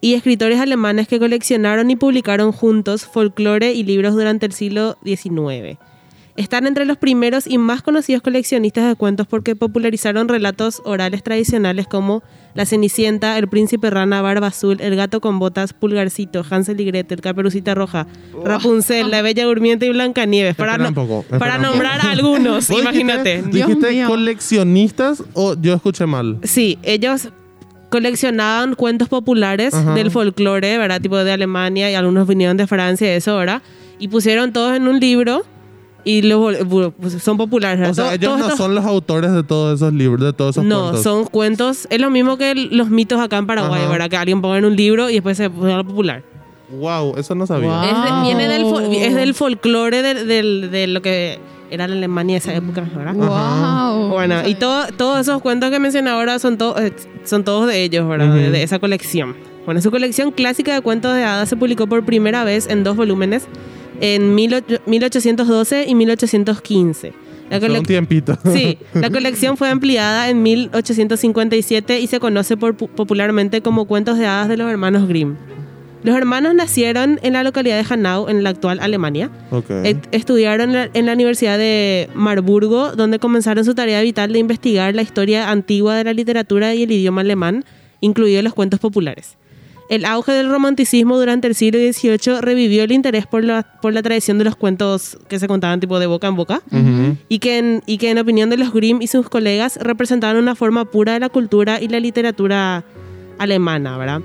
y 0.00 0.14
escritores 0.14 0.60
alemanes 0.60 1.08
que 1.08 1.18
coleccionaron 1.18 1.90
y 1.90 1.96
publicaron 1.96 2.52
juntos 2.52 3.06
folclore 3.06 3.72
y 3.72 3.84
libros 3.84 4.14
durante 4.14 4.44
el 4.46 4.52
siglo 4.52 4.98
XIX. 5.04 5.78
Están 6.36 6.66
entre 6.66 6.84
los 6.84 6.98
primeros 6.98 7.46
y 7.46 7.56
más 7.56 7.80
conocidos 7.82 8.20
coleccionistas 8.22 8.86
de 8.86 8.94
cuentos 8.94 9.26
porque 9.26 9.56
popularizaron 9.56 10.28
relatos 10.28 10.82
orales 10.84 11.22
tradicionales 11.22 11.86
como 11.86 12.22
La 12.54 12.66
Cenicienta, 12.66 13.38
El 13.38 13.48
Príncipe 13.48 13.88
Rana, 13.88 14.20
Barba 14.20 14.48
Azul, 14.48 14.76
El 14.80 14.96
Gato 14.96 15.22
con 15.22 15.38
Botas, 15.38 15.72
Pulgarcito, 15.72 16.44
Hansel 16.48 16.78
y 16.80 16.84
Gretel, 16.84 17.22
Caperucita 17.22 17.74
Roja, 17.74 18.06
Rapunzel, 18.44 19.10
La 19.10 19.22
Bella 19.22 19.44
Durmiente 19.46 19.86
y 19.86 19.90
Blancanieves. 19.90 20.56
Para, 20.56 20.76
no- 20.76 20.92
poco, 20.92 21.24
para 21.38 21.56
nombrar 21.56 22.00
a 22.06 22.10
algunos, 22.10 22.68
¿Vos 22.68 22.82
imagínate. 22.82 23.36
Dijiste, 23.36 23.50
Dios 23.56 23.68
dijiste 23.68 23.90
mío. 23.92 24.06
coleccionistas 24.08 25.24
o 25.32 25.54
yo 25.58 25.72
escuché 25.72 26.04
mal? 26.04 26.38
Sí, 26.42 26.78
ellos 26.82 27.30
coleccionaban 27.88 28.74
cuentos 28.74 29.08
populares 29.08 29.72
Ajá. 29.72 29.94
del 29.94 30.10
folclore, 30.10 30.76
¿verdad? 30.76 31.00
Tipo 31.00 31.16
de 31.16 31.32
Alemania 31.32 31.90
y 31.90 31.94
algunos 31.94 32.26
vinieron 32.28 32.56
de 32.56 32.66
Francia 32.66 33.06
y 33.06 33.16
eso, 33.16 33.36
¿verdad? 33.36 33.62
Y 33.98 34.08
pusieron 34.08 34.52
todos 34.52 34.76
en 34.76 34.88
un 34.88 35.00
libro 35.00 35.44
y 36.06 36.22
bu- 36.22 36.92
pues, 36.98 37.20
son 37.22 37.36
populares. 37.36 37.80
¿verdad? 37.80 37.90
O 37.92 37.94
sea, 37.94 38.14
ellos 38.14 38.28
todos 38.28 38.38
no 38.38 38.44
estos- 38.46 38.58
son 38.58 38.74
los 38.74 38.84
autores 38.86 39.32
de 39.32 39.42
todos 39.42 39.74
esos 39.80 39.92
libros, 39.92 40.24
de 40.24 40.32
todos 40.32 40.54
esos 40.56 40.64
No, 40.64 40.80
cuentos. 40.82 41.02
son 41.02 41.24
cuentos. 41.24 41.86
Es 41.90 42.00
lo 42.00 42.10
mismo 42.10 42.38
que 42.38 42.54
los 42.54 42.88
mitos 42.90 43.20
acá 43.20 43.38
en 43.38 43.46
Paraguay, 43.46 43.82
Ajá. 43.82 43.90
¿verdad? 43.90 44.08
Que 44.10 44.16
alguien 44.16 44.40
ponga 44.40 44.56
en 44.58 44.64
un 44.64 44.76
libro 44.76 45.10
y 45.10 45.14
después 45.14 45.36
se 45.36 45.50
pone 45.50 45.82
popular. 45.84 46.22
Wow, 46.70 47.16
eso 47.18 47.34
no 47.34 47.46
sabía. 47.46 47.68
Wow. 47.68 47.82
Es 47.84 48.04
de- 48.14 48.20
viene 48.22 48.48
del, 48.48 48.64
es 49.02 49.14
del 49.14 49.34
folclore 49.34 50.02
de, 50.02 50.24
del- 50.24 50.70
de 50.70 50.86
lo 50.86 51.02
que 51.02 51.38
era 51.70 51.88
la 51.88 51.94
Alemania 51.94 52.34
de 52.34 52.38
esa 52.38 52.54
época, 52.54 52.82
¿verdad? 52.94 53.14
Wow. 53.14 54.08
Bueno, 54.10 54.46
y 54.48 54.54
todo, 54.54 54.86
todos 54.96 55.20
esos 55.20 55.42
cuentos 55.42 55.70
que 55.70 55.78
mencioné 55.80 56.10
ahora 56.10 56.38
son, 56.38 56.56
to- 56.58 56.78
eh, 56.78 56.92
son 57.24 57.42
todos 57.44 57.66
de 57.66 57.82
ellos, 57.82 58.08
¿verdad? 58.08 58.28
Ujú. 58.28 58.36
de, 58.36 58.50
de 58.50 58.62
esa 58.62 58.78
colección. 58.78 59.34
Bueno, 59.64 59.80
su 59.80 59.90
colección 59.90 60.30
clásica 60.30 60.72
de 60.74 60.80
cuentos 60.80 61.12
de 61.14 61.24
hadas 61.24 61.48
se 61.48 61.56
publicó 61.56 61.88
por 61.88 62.04
primera 62.04 62.44
vez 62.44 62.68
en 62.68 62.84
dos 62.84 62.96
volúmenes 62.96 63.46
en 64.00 64.36
18- 64.36 64.80
1812 64.86 65.86
y 65.88 65.94
1815. 65.94 67.12
La 67.50 67.58
un 67.58 67.82
tiempito. 67.84 68.36
Sí, 68.52 68.76
la 68.94 69.08
colección 69.08 69.56
fue 69.56 69.68
ampliada 69.68 70.28
en 70.28 70.42
1857 70.42 72.00
y 72.00 72.06
se 72.06 72.18
conoce 72.20 72.56
por- 72.56 72.74
popularmente 72.74 73.60
como 73.62 73.84
Cuentos 73.86 74.18
de 74.18 74.26
Hadas 74.26 74.48
de 74.48 74.56
los 74.56 74.70
Hermanos 74.70 75.06
Grimm. 75.08 75.36
Los 76.02 76.16
hermanos 76.16 76.54
nacieron 76.54 77.18
en 77.22 77.32
la 77.32 77.42
localidad 77.42 77.82
de 77.82 77.86
Hanau, 77.92 78.28
en 78.28 78.42
la 78.44 78.50
actual 78.50 78.78
Alemania. 78.80 79.30
Ok. 79.50 79.70
Et- 79.84 80.08
Estudiaron 80.12 80.70
en 80.70 80.74
la, 80.76 80.90
en 80.92 81.06
la 81.06 81.12
Universidad 81.14 81.58
de 81.58 82.08
Marburgo, 82.14 82.92
donde 82.94 83.18
comenzaron 83.18 83.64
su 83.64 83.74
tarea 83.74 84.02
vital 84.02 84.32
de 84.32 84.38
investigar 84.38 84.94
la 84.94 85.02
historia 85.02 85.50
antigua 85.50 85.96
de 85.96 86.04
la 86.04 86.12
literatura 86.12 86.74
y 86.74 86.82
el 86.84 86.92
idioma 86.92 87.22
alemán, 87.22 87.64
incluidos 88.00 88.44
los 88.44 88.54
cuentos 88.54 88.78
populares. 88.78 89.36
El 89.88 90.04
auge 90.04 90.32
del 90.32 90.50
romanticismo 90.50 91.16
durante 91.18 91.46
el 91.48 91.54
siglo 91.54 91.78
XVIII 91.78 92.40
revivió 92.40 92.82
el 92.82 92.90
interés 92.92 93.26
por 93.26 93.44
la, 93.44 93.62
por 93.80 93.92
la 93.92 94.02
tradición 94.02 94.36
de 94.38 94.44
los 94.44 94.56
cuentos 94.56 95.16
que 95.28 95.38
se 95.38 95.46
contaban 95.46 95.78
tipo 95.80 95.98
de 96.00 96.06
boca 96.06 96.26
en 96.26 96.34
boca 96.34 96.60
Ujú. 96.72 97.16
y 97.28 97.38
que, 97.38 97.58
en, 97.58 97.82
y 97.86 97.98
que 97.98 98.10
en 98.10 98.18
opinión 98.18 98.50
de 98.50 98.56
los 98.56 98.72
Grimm 98.72 99.00
y 99.00 99.06
sus 99.06 99.28
colegas 99.28 99.76
representaban 99.80 100.36
una 100.38 100.54
forma 100.56 100.84
pura 100.86 101.12
de 101.12 101.20
la 101.20 101.28
cultura 101.28 101.80
y 101.80 101.86
la 101.88 102.00
literatura 102.00 102.82
alemana, 103.38 103.96
¿verdad? 103.98 104.20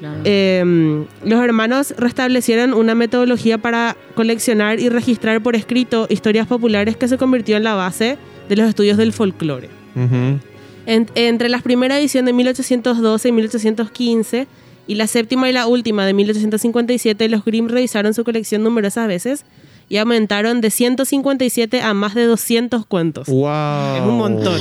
Claro. 0.00 0.20
Eh, 0.24 1.04
los 1.24 1.40
hermanos 1.42 1.94
restablecieron 1.96 2.74
una 2.74 2.94
metodología 2.94 3.58
para 3.58 3.96
coleccionar 4.14 4.80
y 4.80 4.88
registrar 4.90 5.42
por 5.42 5.56
escrito 5.56 6.06
historias 6.10 6.46
populares 6.46 6.96
que 6.96 7.08
se 7.08 7.16
convirtió 7.16 7.56
en 7.56 7.64
la 7.64 7.74
base 7.74 8.18
de 8.48 8.56
los 8.56 8.68
estudios 8.68 8.98
del 8.98 9.12
folclore. 9.12 9.70
Ujú. 9.96 10.40
En- 10.86 11.06
entre 11.14 11.48
la 11.48 11.60
primera 11.60 11.98
edición 11.98 12.26
de 12.26 12.34
1812 12.34 13.28
y 13.28 13.32
1815 13.32 14.46
y 14.86 14.94
la 14.96 15.06
séptima 15.06 15.48
y 15.48 15.52
la 15.52 15.66
última 15.66 16.04
de 16.06 16.12
1857, 16.14 17.28
los 17.28 17.44
Grimm 17.44 17.68
revisaron 17.68 18.14
su 18.14 18.24
colección 18.24 18.62
numerosas 18.62 19.08
veces 19.08 19.44
y 19.88 19.98
aumentaron 19.98 20.60
de 20.60 20.70
157 20.70 21.82
a 21.82 21.92
más 21.94 22.14
de 22.14 22.24
200 22.24 22.86
cuentos. 22.86 23.28
Wow. 23.28 23.96
Es 23.96 24.02
un 24.02 24.16
montón. 24.18 24.60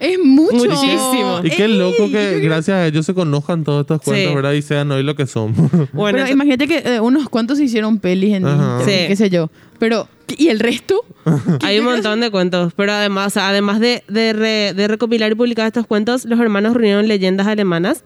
es 0.00 0.18
mucho. 0.18 0.54
Muchísimo. 0.56 1.40
Y 1.42 1.50
qué 1.50 1.64
Ey, 1.66 1.76
loco 1.78 2.08
que 2.10 2.40
gracias 2.40 2.76
a 2.76 2.86
ellos 2.86 3.04
se 3.06 3.14
conozcan 3.14 3.62
todos 3.64 3.82
estos 3.82 4.00
cuentos, 4.02 4.28
Sí. 4.30 4.34
¿verdad? 4.34 4.52
Y 4.52 4.62
sean 4.62 4.90
hoy 4.90 5.02
lo 5.02 5.14
que 5.14 5.26
son. 5.26 5.54
Bueno, 5.92 6.18
Pero 6.18 6.30
imagínate 6.32 6.66
que 6.66 6.78
eh, 6.78 7.00
unos 7.00 7.28
cuantos 7.28 7.58
se 7.58 7.64
hicieron 7.64 7.98
pelis 7.98 8.34
en 8.34 8.44
Sí. 8.84 8.90
qué 9.06 9.14
sé 9.16 9.28
yo. 9.30 9.50
Pero, 9.78 10.08
¿y 10.38 10.48
el 10.48 10.60
resto? 10.60 11.04
Hay 11.62 11.78
un 11.78 11.84
montón 11.84 12.20
de 12.20 12.30
cuentos, 12.30 12.72
pero 12.74 12.92
además, 12.92 13.26
o 13.28 13.30
sea, 13.30 13.48
además 13.50 13.80
de, 13.80 14.02
de, 14.08 14.32
re- 14.32 14.72
de 14.74 14.88
recopilar 14.88 15.30
y 15.32 15.34
publicar 15.34 15.66
estos 15.66 15.86
cuentos, 15.86 16.24
los 16.24 16.40
hermanos 16.40 16.74
reunieron 16.74 17.06
leyendas 17.08 17.46
alemanas 17.46 18.04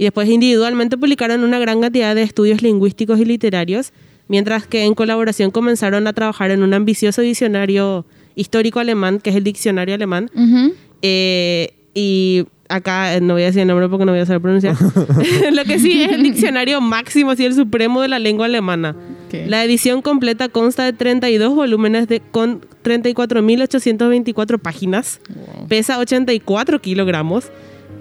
y 0.00 0.04
después 0.04 0.30
individualmente 0.30 0.96
publicaron 0.96 1.44
una 1.44 1.58
gran 1.58 1.82
cantidad 1.82 2.14
de 2.14 2.22
estudios 2.22 2.62
lingüísticos 2.62 3.20
y 3.20 3.26
literarios, 3.26 3.92
mientras 4.28 4.66
que 4.66 4.84
en 4.84 4.94
colaboración 4.94 5.50
comenzaron 5.50 6.06
a 6.06 6.14
trabajar 6.14 6.50
en 6.50 6.62
un 6.62 6.72
ambicioso 6.72 7.20
diccionario 7.20 8.06
histórico 8.34 8.80
alemán, 8.80 9.20
que 9.20 9.28
es 9.28 9.36
el 9.36 9.44
diccionario 9.44 9.94
alemán. 9.94 10.30
Ujú. 10.34 10.72
Eh, 11.02 11.74
y 11.92 12.46
acá 12.70 13.14
eh, 13.14 13.20
no 13.20 13.34
voy 13.34 13.42
a 13.42 13.46
decir 13.46 13.60
el 13.60 13.68
nombre 13.68 13.90
porque 13.90 14.06
no 14.06 14.12
voy 14.12 14.22
a 14.22 14.24
saber 14.24 14.40
pronunciar. 14.40 14.74
Lo 15.52 15.64
que 15.64 15.78
sí 15.78 16.00
es 16.02 16.12
el 16.12 16.22
diccionario 16.22 16.80
máximo, 16.80 17.32
así 17.32 17.44
el 17.44 17.54
supremo 17.54 18.00
de 18.00 18.08
la 18.08 18.18
lengua 18.18 18.46
alemana. 18.46 18.96
Ok. 19.26 19.48
La 19.48 19.62
edición 19.62 20.00
completa 20.00 20.48
consta 20.48 20.82
de 20.84 20.94
32 20.94 21.54
volúmenes 21.54 22.08
de, 22.08 22.20
con 22.20 22.62
34.824 22.84 24.58
páginas. 24.60 25.20
Pesa 25.68 25.98
84 25.98 26.80
kilogramos. 26.80 27.52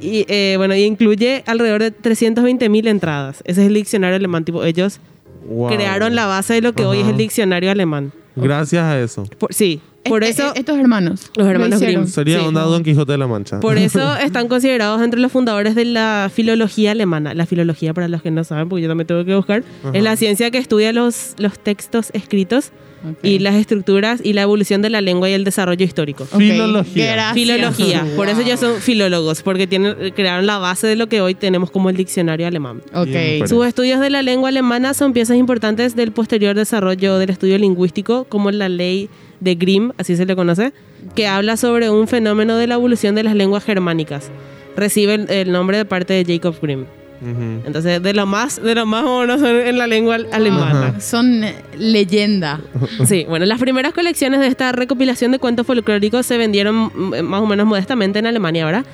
Y 0.02 0.26
eh, 0.28 0.56
bueno, 0.58 0.76
y 0.76 0.84
incluye 0.84 1.44
alrededor 1.46 1.82
de 1.82 1.92
320.000 1.92 2.88
entradas. 2.88 3.42
Ese 3.46 3.62
es 3.62 3.68
el 3.68 3.74
diccionario 3.74 4.16
alemán. 4.16 4.46
Tipo, 4.46 4.64
ellos 4.64 5.00
Wow. 5.48 5.70
crearon 5.70 6.16
la 6.16 6.26
base 6.28 6.54
de 6.56 6.62
lo 6.62 6.74
que 6.74 6.84
hoy 6.86 6.98
es 6.98 7.04
Ajá. 7.04 7.12
el 7.12 7.18
diccionario 7.18 7.72
alemán. 7.72 8.12
Gracias 8.36 8.84
a 8.84 9.00
eso. 9.00 9.24
Por- 9.40 9.54
sí, 9.54 9.82
Por 10.04 10.24
eso, 10.24 10.50
eh, 10.50 10.54
estos 10.60 10.78
hermanos. 10.78 11.32
Los 11.36 11.48
hermanos 11.48 11.82
lo. 11.82 11.88
Grimm. 11.88 12.06
Sería 12.08 12.40
Sí. 12.40 12.46
onda 12.46 12.62
Don 12.62 12.84
Quijote 12.84 13.14
de 13.14 13.18
la 13.18 13.28
Mancha. 13.28 13.60
por 13.60 13.78
eso 13.78 14.16
están 14.18 14.48
considerados 14.48 15.02
entre 15.02 15.20
los 15.20 15.32
fundadores 15.32 15.76
de 15.76 15.86
la 15.86 16.30
filología 16.34 16.92
alemana. 16.92 17.34
La 17.34 17.46
filología, 17.46 17.94
para 17.94 18.08
los 18.08 18.22
que 18.22 18.32
no 18.32 18.44
saben, 18.44 18.70
porque 18.70 18.84
yo 18.84 18.88
también 18.90 19.08
tengo 19.08 19.26
que 19.26 19.36
buscar, 19.36 19.64
es 19.94 20.04
la 20.04 20.16
ciencia 20.16 20.52
que 20.52 20.58
estudia 20.58 20.94
los, 20.94 21.36
los 21.38 21.58
textos 21.60 22.12
escritos 22.14 22.72
Ok. 23.08 23.18
y 23.24 23.40
las 23.40 23.56
estructuras 23.56 24.20
y 24.24 24.34
la 24.34 24.42
evolución 24.42 24.82
de 24.82 24.90
la 24.90 25.00
lengua 25.02 25.30
y 25.30 25.34
el 25.34 25.44
desarrollo 25.44 25.86
histórico. 25.86 26.24
Ok, 26.32 26.38
Filología. 26.40 27.12
gracias. 27.14 27.34
Filología, 27.34 28.06
por 28.16 28.28
eso 28.30 28.42
ya 28.42 28.56
Wow. 28.56 28.58
son 28.58 28.82
filólogos, 28.82 29.42
porque 29.42 29.68
tienen, 29.68 29.96
crearon 30.16 30.46
la 30.46 30.58
base 30.58 30.88
de 30.88 30.96
lo 30.96 31.08
que 31.08 31.22
hoy 31.22 31.34
tenemos 31.36 31.72
como 31.72 31.90
el 31.90 31.96
diccionario 31.96 32.46
alemán. 32.48 32.82
Ok. 32.94 33.06
Bien, 33.08 33.48
Sus 33.48 33.66
estudios 33.66 34.00
de 34.02 34.10
la 34.10 34.22
lengua 34.22 34.50
alemana 34.50 34.94
son 34.94 35.14
piezas 35.14 35.38
importantes 35.38 35.96
del 35.96 36.12
posterior 36.12 36.56
desarrollo 36.56 37.18
del 37.18 37.30
estudio 37.30 37.58
lingüístico, 37.58 38.26
como 38.26 38.52
la 38.52 38.68
ley 38.70 39.10
de 39.40 39.56
Grimm, 39.56 39.92
así 39.98 40.16
se 40.18 40.26
le 40.26 40.36
conoce, 40.36 40.74
que 41.16 41.28
habla 41.28 41.56
sobre 41.56 41.90
un 41.90 42.08
fenómeno 42.08 42.58
de 42.58 42.68
la 42.68 42.76
evolución 42.76 43.16
de 43.16 43.24
las 43.24 43.36
lenguas 43.36 43.64
germánicas. 43.64 44.30
Recibe 44.76 45.14
el, 45.14 45.30
el 45.30 45.52
nombre 45.52 45.78
de 45.78 45.86
parte 45.86 46.14
de 46.14 46.26
Jacob 46.34 46.56
Grimm. 46.62 46.86
Entonces, 47.22 48.02
de 48.02 48.14
lo 48.14 48.26
más, 48.26 48.62
de 48.62 48.76
lo 48.76 48.86
más 48.86 49.04
monos 49.04 49.42
en, 49.42 49.68
en 49.68 49.78
la 49.78 49.88
lengua 49.88 50.18
alemana. 50.32 51.00
Son 51.02 51.44
eh, 51.44 51.56
leyenda. 51.78 52.62
Sí, 53.06 53.26
bueno, 53.28 53.46
las 53.46 53.60
primeras 53.60 53.94
colecciones 53.94 54.40
de 54.40 54.48
esta 54.48 54.72
recopilación 54.72 55.32
de 55.32 55.40
cuentos 55.40 55.66
folclóricos 55.66 56.26
se 56.26 56.38
vendieron 56.38 56.92
mm, 56.94 57.24
más 57.24 57.42
o 57.42 57.46
menos 57.46 57.66
modestamente 57.66 58.20
en 58.20 58.26
Alemania, 58.26 58.66
¿verdad? 58.66 58.86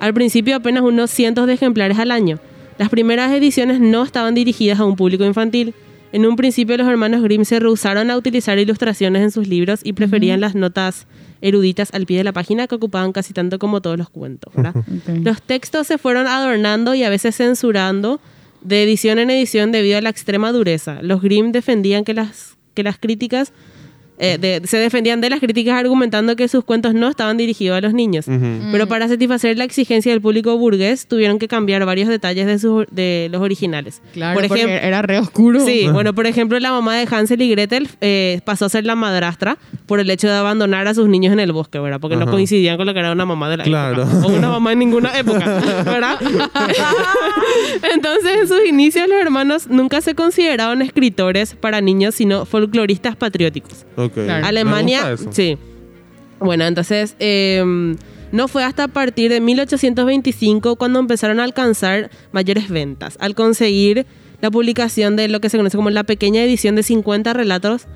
Al 0.00 0.12
principio 0.14 0.56
apenas 0.56 0.82
unos 0.82 1.10
cientos 1.10 1.46
de 1.46 1.54
ejemplares 1.54 1.98
al 1.98 2.10
año. 2.10 2.38
Las 2.78 2.88
primeras 2.88 3.32
ediciones 3.32 3.80
no 3.80 4.02
estaban 4.02 4.34
dirigidas 4.34 4.80
a 4.80 4.84
un 4.84 4.96
público 4.96 5.24
infantil. 5.24 5.74
En 6.14 6.26
un 6.26 6.36
principio 6.36 6.76
los 6.76 6.86
hermanos 6.86 7.24
Grimm 7.24 7.44
se 7.44 7.58
rehusaron 7.58 8.08
a 8.08 8.16
utilizar 8.16 8.56
ilustraciones 8.56 9.20
en 9.20 9.32
sus 9.32 9.48
libros 9.48 9.80
y 9.82 9.94
preferían 9.94 10.40
las 10.40 10.54
notas 10.54 11.08
eruditas 11.40 11.92
al 11.92 12.06
pie 12.06 12.18
de 12.18 12.22
la 12.22 12.30
página 12.32 12.68
que 12.68 12.76
ocupaban 12.76 13.10
casi 13.10 13.32
tanto 13.32 13.58
como 13.58 13.82
todos 13.82 13.98
los 13.98 14.10
cuentos. 14.10 14.52
Los 15.24 15.42
textos 15.42 15.88
se 15.88 15.98
fueron 15.98 16.28
adornando 16.28 16.94
y 16.94 17.02
a 17.02 17.10
veces 17.10 17.34
censurando 17.34 18.20
de 18.60 18.84
edición 18.84 19.18
en 19.18 19.28
edición 19.28 19.72
debido 19.72 19.98
a 19.98 20.02
la 20.02 20.10
extrema 20.10 20.52
dureza. 20.52 21.02
Los 21.02 21.20
Grimm 21.20 21.50
defendían 21.50 22.04
que 22.04 22.14
las, 22.14 22.56
que 22.74 22.84
las 22.84 22.96
críticas 22.96 23.52
eh, 24.18 24.38
de- 24.38 24.66
se 24.66 24.76
defendían 24.78 25.20
de 25.20 25.28
las 25.30 25.40
críticas 25.40 25.74
argumentando 25.78 26.36
que 26.36 26.46
sus 26.48 26.62
cuentos 26.64 26.94
no 26.94 27.08
estaban 27.08 27.36
dirigidos 27.36 27.76
a 27.78 27.80
los 27.80 27.92
niños. 27.94 28.26
Pero 28.72 28.86
para 28.86 29.08
satisfacer 29.08 29.58
la 29.58 29.64
exigencia 29.64 30.12
del 30.12 30.20
público 30.20 30.56
burgués 30.56 31.06
tuvieron 31.06 31.38
que 31.38 31.48
cambiar 31.48 31.84
varios 31.84 32.08
detalles 32.08 32.46
de, 32.46 32.58
sus, 32.58 32.86
de 32.90 33.28
los 33.32 33.42
originales. 33.42 34.00
Claro, 34.12 34.34
por 34.34 34.44
ejemplo, 34.44 34.68
era 34.76 35.02
re 35.02 35.18
oscuro. 35.18 35.60
Sí, 35.64 35.88
bueno, 35.92 36.14
por 36.14 36.26
ejemplo, 36.26 36.58
la 36.60 36.70
mamá 36.70 36.96
de 36.96 37.06
Hansel 37.10 37.42
y 37.42 37.50
Gretel 37.50 37.88
eh, 38.00 38.40
pasó 38.44 38.66
a 38.66 38.68
ser 38.68 38.84
la 38.84 38.94
madrastra 38.94 39.58
por 39.86 40.00
el 40.00 40.08
hecho 40.10 40.28
de 40.28 40.34
abandonar 40.34 40.86
a 40.88 40.94
sus 40.94 41.08
niños 41.08 41.32
en 41.32 41.40
el 41.40 41.52
bosque, 41.52 41.78
¿verdad? 41.78 42.00
Porque 42.00 42.16
no 42.16 42.26
coincidían 42.30 42.76
con 42.76 42.86
lo 42.86 42.94
que 42.94 43.00
era 43.00 43.12
una 43.12 43.26
mamá 43.26 43.50
de 43.50 43.56
la 43.58 43.64
Claro. 43.64 44.02
época. 44.04 44.26
O 44.26 44.30
una 44.30 44.48
mamá 44.48 44.72
en 44.72 44.78
ninguna 44.78 45.18
época, 45.18 45.60
¿verdad? 45.84 46.18
Entonces, 47.94 48.32
en 48.40 48.48
sus 48.48 48.64
inicios, 48.66 49.08
los 49.08 49.20
hermanos 49.20 49.66
nunca 49.68 50.00
se 50.00 50.14
consideraban 50.14 50.82
escritores 50.82 51.54
para 51.54 51.80
niños, 51.80 52.14
sino 52.14 52.44
folcloristas 52.46 53.16
patrióticos. 53.16 53.84
Claro. 54.10 54.46
Alemania, 54.46 55.16
sí. 55.30 55.58
Bueno, 56.40 56.64
entonces 56.64 57.16
eh, 57.20 57.62
no 58.32 58.48
fue 58.48 58.64
hasta 58.64 58.84
a 58.84 58.88
partir 58.88 59.30
de 59.30 59.40
1825 59.40 60.76
cuando 60.76 60.98
empezaron 60.98 61.38
a 61.38 61.44
alcanzar 61.44 62.10
mayores 62.32 62.68
ventas, 62.68 63.16
al 63.20 63.34
conseguir 63.34 64.06
la 64.40 64.50
publicación 64.50 65.14
de 65.16 65.28
lo 65.28 65.40
que 65.40 65.48
se 65.48 65.56
conoce 65.56 65.76
como 65.76 65.90
la 65.90 66.02
pequeña 66.02 66.42
edición 66.42 66.74
de 66.74 66.82
50 66.82 67.32
relatos 67.32 67.86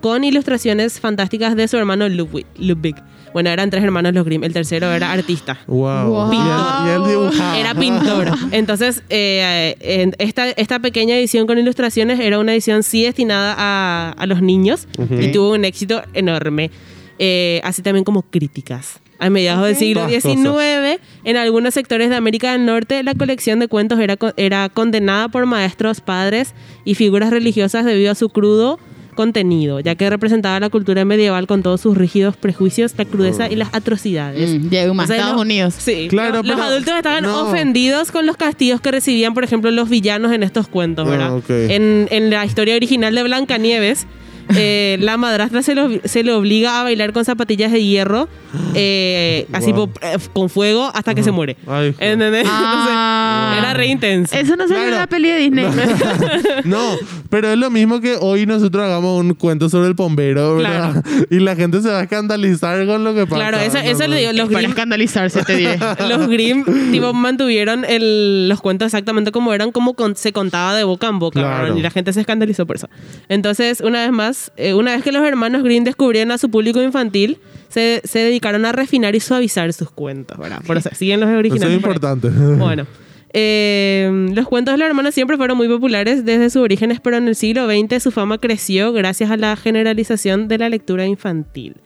con 0.00 0.22
ilustraciones 0.24 1.00
fantásticas 1.00 1.56
de 1.56 1.66
su 1.68 1.76
hermano 1.76 2.08
Ludwig. 2.08 2.46
Ludwig. 2.56 2.96
Bueno, 3.32 3.50
eran 3.50 3.70
tres 3.70 3.84
hermanos 3.84 4.14
los 4.14 4.24
Grimm, 4.24 4.44
el 4.44 4.52
tercero 4.52 4.90
era 4.92 5.12
artista. 5.12 5.58
Wow. 5.66 6.06
Wow. 6.08 6.32
Y 6.32 6.36
él- 6.36 6.42
Y 6.86 6.90
él 6.90 7.02
dibujaba. 7.08 7.58
Era 7.58 7.74
pintor. 7.74 8.28
Entonces, 8.52 9.02
eh, 9.10 9.76
en 9.80 10.14
esta, 10.18 10.48
esta 10.50 10.78
pequeña 10.78 11.16
edición 11.16 11.46
con 11.46 11.58
ilustraciones 11.58 12.18
era 12.20 12.38
una 12.38 12.52
edición 12.52 12.82
sí 12.82 13.02
destinada 13.04 13.54
a, 13.58 14.10
a 14.16 14.26
los 14.26 14.42
niños 14.42 14.88
y 15.20 15.30
tuvo 15.32 15.52
un 15.52 15.64
éxito 15.64 16.02
enorme. 16.14 16.70
Eh, 17.18 17.60
así 17.64 17.82
también 17.82 18.04
como 18.04 18.22
críticas. 18.22 19.00
A 19.20 19.30
mediados 19.30 19.66
del 19.66 19.74
siglo 19.74 20.02
XIX, 20.08 21.00
en 21.24 21.36
algunos 21.36 21.74
sectores 21.74 22.08
de 22.08 22.14
América 22.14 22.52
del 22.52 22.64
Norte, 22.64 23.02
la 23.02 23.14
colección 23.14 23.58
de 23.58 23.66
cuentos 23.66 23.98
era, 23.98 24.16
era 24.36 24.68
condenada 24.68 25.28
por 25.28 25.44
maestros, 25.44 26.00
padres 26.00 26.54
y 26.84 26.94
figuras 26.94 27.30
religiosas 27.30 27.84
debido 27.84 28.12
a 28.12 28.14
su 28.14 28.28
crudo 28.28 28.78
contenido, 29.18 29.80
ya 29.80 29.96
que 29.96 30.08
representaba 30.08 30.60
la 30.60 30.70
cultura 30.70 31.04
medieval 31.04 31.48
con 31.48 31.64
todos 31.64 31.80
sus 31.80 31.98
rígidos 31.98 32.36
prejuicios, 32.36 32.94
la 32.96 33.04
crudeza 33.04 33.50
y 33.50 33.56
las 33.56 33.74
atrocidades. 33.74 34.48
Mm, 34.60 34.68
Llegó 34.70 34.94
más 34.94 35.04
O 35.04 35.06
sea, 35.08 35.16
Estados 35.16 35.34
los- 35.36 35.42
Unidos. 35.44 35.74
Sí, 35.76 36.06
Claro, 36.08 36.42
los, 36.44 36.60
adultos 36.60 36.94
estaban 36.96 37.24
no. 37.24 37.48
ofendidos 37.48 38.12
con 38.12 38.26
los 38.26 38.36
castigos 38.36 38.80
que 38.80 38.92
recibían, 38.92 39.34
por 39.34 39.42
ejemplo, 39.42 39.72
los 39.72 39.88
villanos 39.88 40.30
en 40.32 40.44
estos 40.44 40.68
cuentos, 40.68 41.08
Ah, 41.08 41.10
¿verdad? 41.10 41.42
En, 41.70 42.06
en 42.12 42.30
la 42.30 42.46
historia 42.46 42.76
original 42.76 43.12
de 43.12 43.24
Blancanieves, 43.24 44.06
eh, 44.56 44.96
la 45.00 45.16
madrastra 45.16 45.62
se, 45.62 45.74
lo- 45.74 45.88
se 46.04 46.22
le 46.22 46.32
obliga 46.32 46.80
a 46.80 46.82
bailar 46.84 47.12
con 47.12 47.24
zapatillas 47.24 47.72
de 47.72 47.84
hierro, 47.84 48.28
eh, 48.74 49.46
así 49.52 49.72
Wow. 49.72 49.90
po- 49.90 50.00
eh, 50.02 50.16
con 50.32 50.48
fuego 50.48 50.90
hasta 50.94 51.14
que 51.14 51.22
se 51.22 51.30
muere. 51.30 51.56
Ay, 51.66 51.92
joder. 51.92 51.94
¿Entendés? 52.12 52.46
Ah. 52.60 53.50
Entonces, 53.50 53.64
era 53.64 53.74
re 53.74 53.86
intenso. 53.86 54.34
Eso 54.36 54.56
no 54.56 54.66
salió 54.68 54.82
en 54.84 54.88
Claro. 54.88 54.96
la 55.02 55.06
peli 55.06 55.28
de 55.30 55.38
Disney. 55.38 55.66
No, 56.64 56.96
pero 57.30 57.48
es 57.52 57.58
lo 57.58 57.70
mismo 57.70 58.00
que 58.00 58.16
hoy 58.20 58.46
nosotros 58.46 58.82
hagamos 58.84 59.20
un 59.20 59.34
cuento 59.34 59.68
sobre 59.68 59.88
el 59.88 59.94
bombero, 59.94 60.56
¿verdad? 60.56 61.04
Y 61.30 61.38
la 61.40 61.54
gente 61.56 61.80
se 61.82 61.88
va 61.88 62.00
a 62.00 62.02
escandalizar 62.02 62.84
con 62.86 63.04
lo 63.04 63.14
que 63.14 63.26
pasa. 63.26 63.36
Claro, 63.50 63.58
eso, 63.58 64.06
le 64.06 64.16
digo, 64.18 64.32
los 64.32 64.46
Para 64.48 64.58
Grimm, 64.60 64.70
escandalizarse, 64.70 65.42
te 65.44 65.56
diré. 65.56 65.78
los 66.08 66.28
Grimm 66.28 66.64
tipo, 66.92 67.12
mantuvieron 67.12 67.84
el- 67.84 68.48
los 68.48 68.60
cuentos 68.60 68.86
exactamente 68.86 69.32
como 69.32 69.52
eran, 69.52 69.72
como 69.72 69.94
con- 69.94 70.16
se 70.16 70.32
contaba 70.32 70.74
de 70.74 70.84
boca 70.84 71.06
en 71.08 71.18
boca, 71.18 71.40
Claro. 71.40 71.76
y 71.76 71.82
la 71.82 71.90
gente 71.90 72.12
se 72.12 72.20
escandalizó 72.20 72.66
por 72.66 72.76
eso. 72.76 72.88
Entonces, 73.28 73.80
una 73.80 74.02
vez 74.02 74.12
más, 74.12 74.37
eh, 74.56 74.74
una 74.74 74.92
vez 74.94 75.02
que 75.02 75.12
los 75.12 75.24
hermanos 75.26 75.62
Grimm 75.62 75.84
descubrieron 75.84 76.30
a 76.32 76.38
su 76.38 76.50
público 76.50 76.82
infantil, 76.82 77.38
se, 77.68 78.00
se 78.04 78.18
dedicaron 78.20 78.64
a 78.64 78.72
refinar 78.72 79.14
y 79.14 79.20
suavizar 79.20 79.72
sus 79.72 79.90
cuentos, 79.90 80.38
¿verdad? 80.38 80.60
Por 80.66 80.76
eso 80.78 80.90
siguen 80.94 81.20
los 81.20 81.28
Eso 81.28 81.38
originales. 81.38 81.76
es 81.76 81.80
por 81.82 81.90
ahí. 81.90 81.94
importante. 81.96 82.28
Bueno. 82.58 82.86
eh, 83.34 84.30
los 84.34 84.46
cuentos 84.48 84.72
de 84.74 84.78
los 84.78 84.88
hermanos 84.88 85.14
siempre 85.14 85.36
fueron 85.36 85.56
muy 85.58 85.68
populares 85.68 86.24
desde 86.24 86.48
sus 86.50 86.62
orígenes, 86.62 86.98
pero 87.00 87.18
en 87.18 87.28
el 87.28 87.36
siglo 87.36 87.66
XX 87.68 88.02
su 88.02 88.10
fama 88.10 88.38
creció 88.38 88.92
gracias 88.92 89.30
a 89.30 89.36
la 89.36 89.54
generalización 89.56 90.48
de 90.48 90.58
la 90.58 90.68
lectura 90.70 91.06
infantil. 91.06 91.76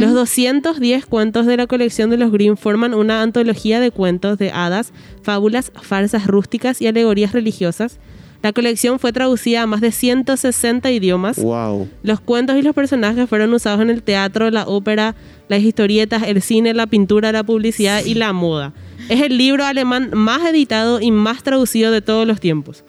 Los 0.00 0.12
210 0.12 1.06
cuentos 1.06 1.46
de 1.46 1.56
la 1.56 1.66
colección 1.68 2.10
de 2.10 2.16
los 2.18 2.32
Grimm 2.32 2.56
forman 2.56 2.94
una 2.94 3.22
antología 3.22 3.78
de 3.80 3.90
cuentos 3.92 4.36
de 4.36 4.50
hadas, 4.50 4.92
fábulas, 5.22 5.70
farsas 5.80 6.26
rústicas 6.26 6.82
y 6.82 6.88
alegorías 6.88 7.32
religiosas. 7.32 7.98
La 8.42 8.52
colección 8.52 8.98
fue 8.98 9.12
traducida 9.12 9.62
a 9.62 9.66
más 9.66 9.80
de 9.80 9.92
160 9.92 10.90
idiomas. 10.90 11.38
Wow. 11.38 11.88
Los 12.02 12.20
cuentos 12.20 12.56
y 12.56 12.62
los 12.62 12.74
personajes 12.74 13.28
fueron 13.28 13.52
usados 13.54 13.80
en 13.80 13.90
el 13.90 14.02
teatro, 14.02 14.50
la 14.50 14.66
ópera, 14.66 15.14
las 15.48 15.62
historietas, 15.62 16.24
el 16.24 16.42
cine, 16.42 16.74
la 16.74 16.86
pintura, 16.86 17.30
la 17.32 17.44
publicidad 17.44 18.04
y 18.04 18.14
la 18.14 18.32
moda. 18.32 18.72
Es 19.08 19.20
el 19.20 19.38
libro 19.38 19.64
alemán 19.64 20.10
más 20.14 20.44
editado 20.48 21.00
y 21.00 21.10
más 21.12 21.42
traducido 21.42 21.92
de 21.92 22.02
todos 22.02 22.26
los 22.26 22.40
tiempos. 22.40 22.84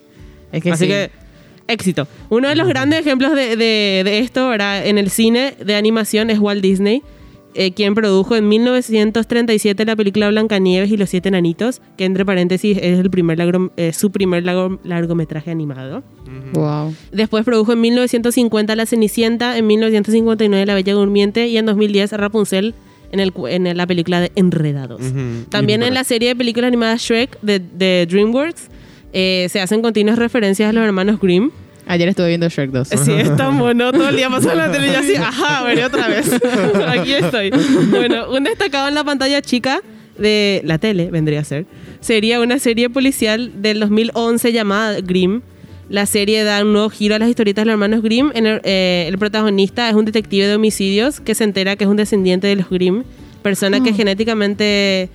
Es 0.51 0.63
que 0.63 0.71
Así 0.71 0.85
sí. 0.85 0.89
que, 0.89 1.11
éxito. 1.67 2.07
Uno 2.29 2.49
de 2.49 2.55
los 2.55 2.67
grandes 2.67 2.99
ejemplos 2.99 3.35
de, 3.35 3.55
de- 3.55 4.01
de 4.03 4.19
esto 4.19 4.47
¿verdad? 4.49 4.85
en 4.85 4.97
el 4.97 5.09
cine 5.09 5.55
de 5.63 5.75
animación 5.75 6.29
es 6.29 6.39
Walt 6.39 6.61
Disney, 6.61 7.01
eh, 7.55 7.71
quien 7.71 7.93
produjo 7.95 8.35
en 8.35 8.47
1937 8.49 9.85
la 9.85 9.95
película 9.95 10.29
Blancanieves 10.29 10.91
y 10.91 10.97
los 10.97 11.09
siete 11.09 11.29
enanitos, 11.29 11.81
que 11.97 12.05
entre 12.05 12.25
paréntesis 12.25 12.77
es 12.81 12.99
el 12.99 13.09
primer 13.09 13.37
largo- 13.37 13.71
eh, 13.77 13.93
su 13.93 14.11
primer 14.11 14.43
largo- 14.43 14.79
largometraje 14.83 15.51
animado. 15.51 16.03
Wow. 16.53 16.93
Después 17.11 17.45
produjo 17.45 17.73
en 17.73 17.81
1950 17.81 18.75
La 18.75 18.85
Cenicienta, 18.85 19.57
en 19.57 19.67
1959 19.67 20.65
La 20.65 20.73
Bella 20.75 20.93
Durmiente 20.93 21.47
y 21.47 21.57
en 21.57 21.65
2010 21.65 22.11
Rapunzel 22.13 22.73
en, 23.11 23.19
el, 23.19 23.31
cu- 23.31 23.47
en 23.47 23.75
la 23.77 23.85
película 23.85 24.19
de 24.21 24.31
Enredados. 24.35 25.01
Ujú. 25.01 25.45
También 25.49 25.81
Y 25.83 25.85
en 25.85 25.93
la 25.93 26.03
serie 26.03 26.29
de 26.29 26.35
películas 26.35 26.67
animadas 26.69 27.01
Shrek 27.01 27.39
de, 27.41 27.59
de 27.59 28.07
DreamWorks 28.09 28.69
eh, 29.13 29.47
se 29.51 29.61
hacen 29.61 29.83
continuas 29.83 30.17
referencias 30.17 30.69
a 30.69 30.73
los 30.73 30.83
hermanos 30.83 31.19
Grimm. 31.21 31.51
Ayer 31.85 32.07
estuve 32.07 32.29
viendo 32.29 32.47
Shrek 32.49 32.71
2. 32.71 32.87
Sí, 32.87 33.11
es 33.11 33.35
tan 33.35 33.57
bueno. 33.59 33.91
Todo 33.91 34.09
el 34.09 34.15
día 34.15 34.29
pasando 34.29 34.55
la 34.55 34.71
tele 34.71 34.87
y 34.87 34.95
así, 34.95 35.15
ajá, 35.15 35.63
veré 35.63 35.85
otra 35.85 36.07
vez. 36.07 36.31
Aquí 36.87 37.13
estoy. 37.13 37.51
Bueno, 37.89 38.31
un 38.31 38.43
destacado 38.43 38.87
en 38.87 38.95
la 38.95 39.03
pantalla 39.03 39.41
chica 39.41 39.81
de 40.17 40.61
la 40.63 40.77
tele, 40.77 41.09
vendría 41.09 41.39
a 41.39 41.43
ser, 41.43 41.65
sería 41.99 42.39
una 42.39 42.59
serie 42.59 42.89
policial 42.89 43.61
del 43.61 43.79
2011 43.79 44.51
llamada 44.53 45.01
Grimm. 45.01 45.41
La 45.89 46.05
serie 46.05 46.43
da 46.43 46.61
un 46.61 46.71
nuevo 46.71 46.89
giro 46.89 47.15
a 47.15 47.19
las 47.19 47.29
historietas 47.29 47.63
de 47.63 47.65
los 47.65 47.73
hermanos 47.73 48.01
Grimm. 48.01 48.31
En 48.33 48.47
el, 48.47 48.61
eh, 48.63 49.05
el 49.07 49.17
protagonista 49.17 49.89
es 49.89 49.95
un 49.95 50.05
detective 50.05 50.47
de 50.47 50.55
homicidios 50.55 51.19
que 51.19 51.35
se 51.35 51.43
entera 51.43 51.75
que 51.75 51.83
es 51.83 51.89
un 51.89 51.97
descendiente 51.97 52.47
de 52.47 52.55
los 52.55 52.69
Grimm, 52.69 53.03
persona 53.41 53.83
que 53.83 53.93
genéticamente 53.93 55.09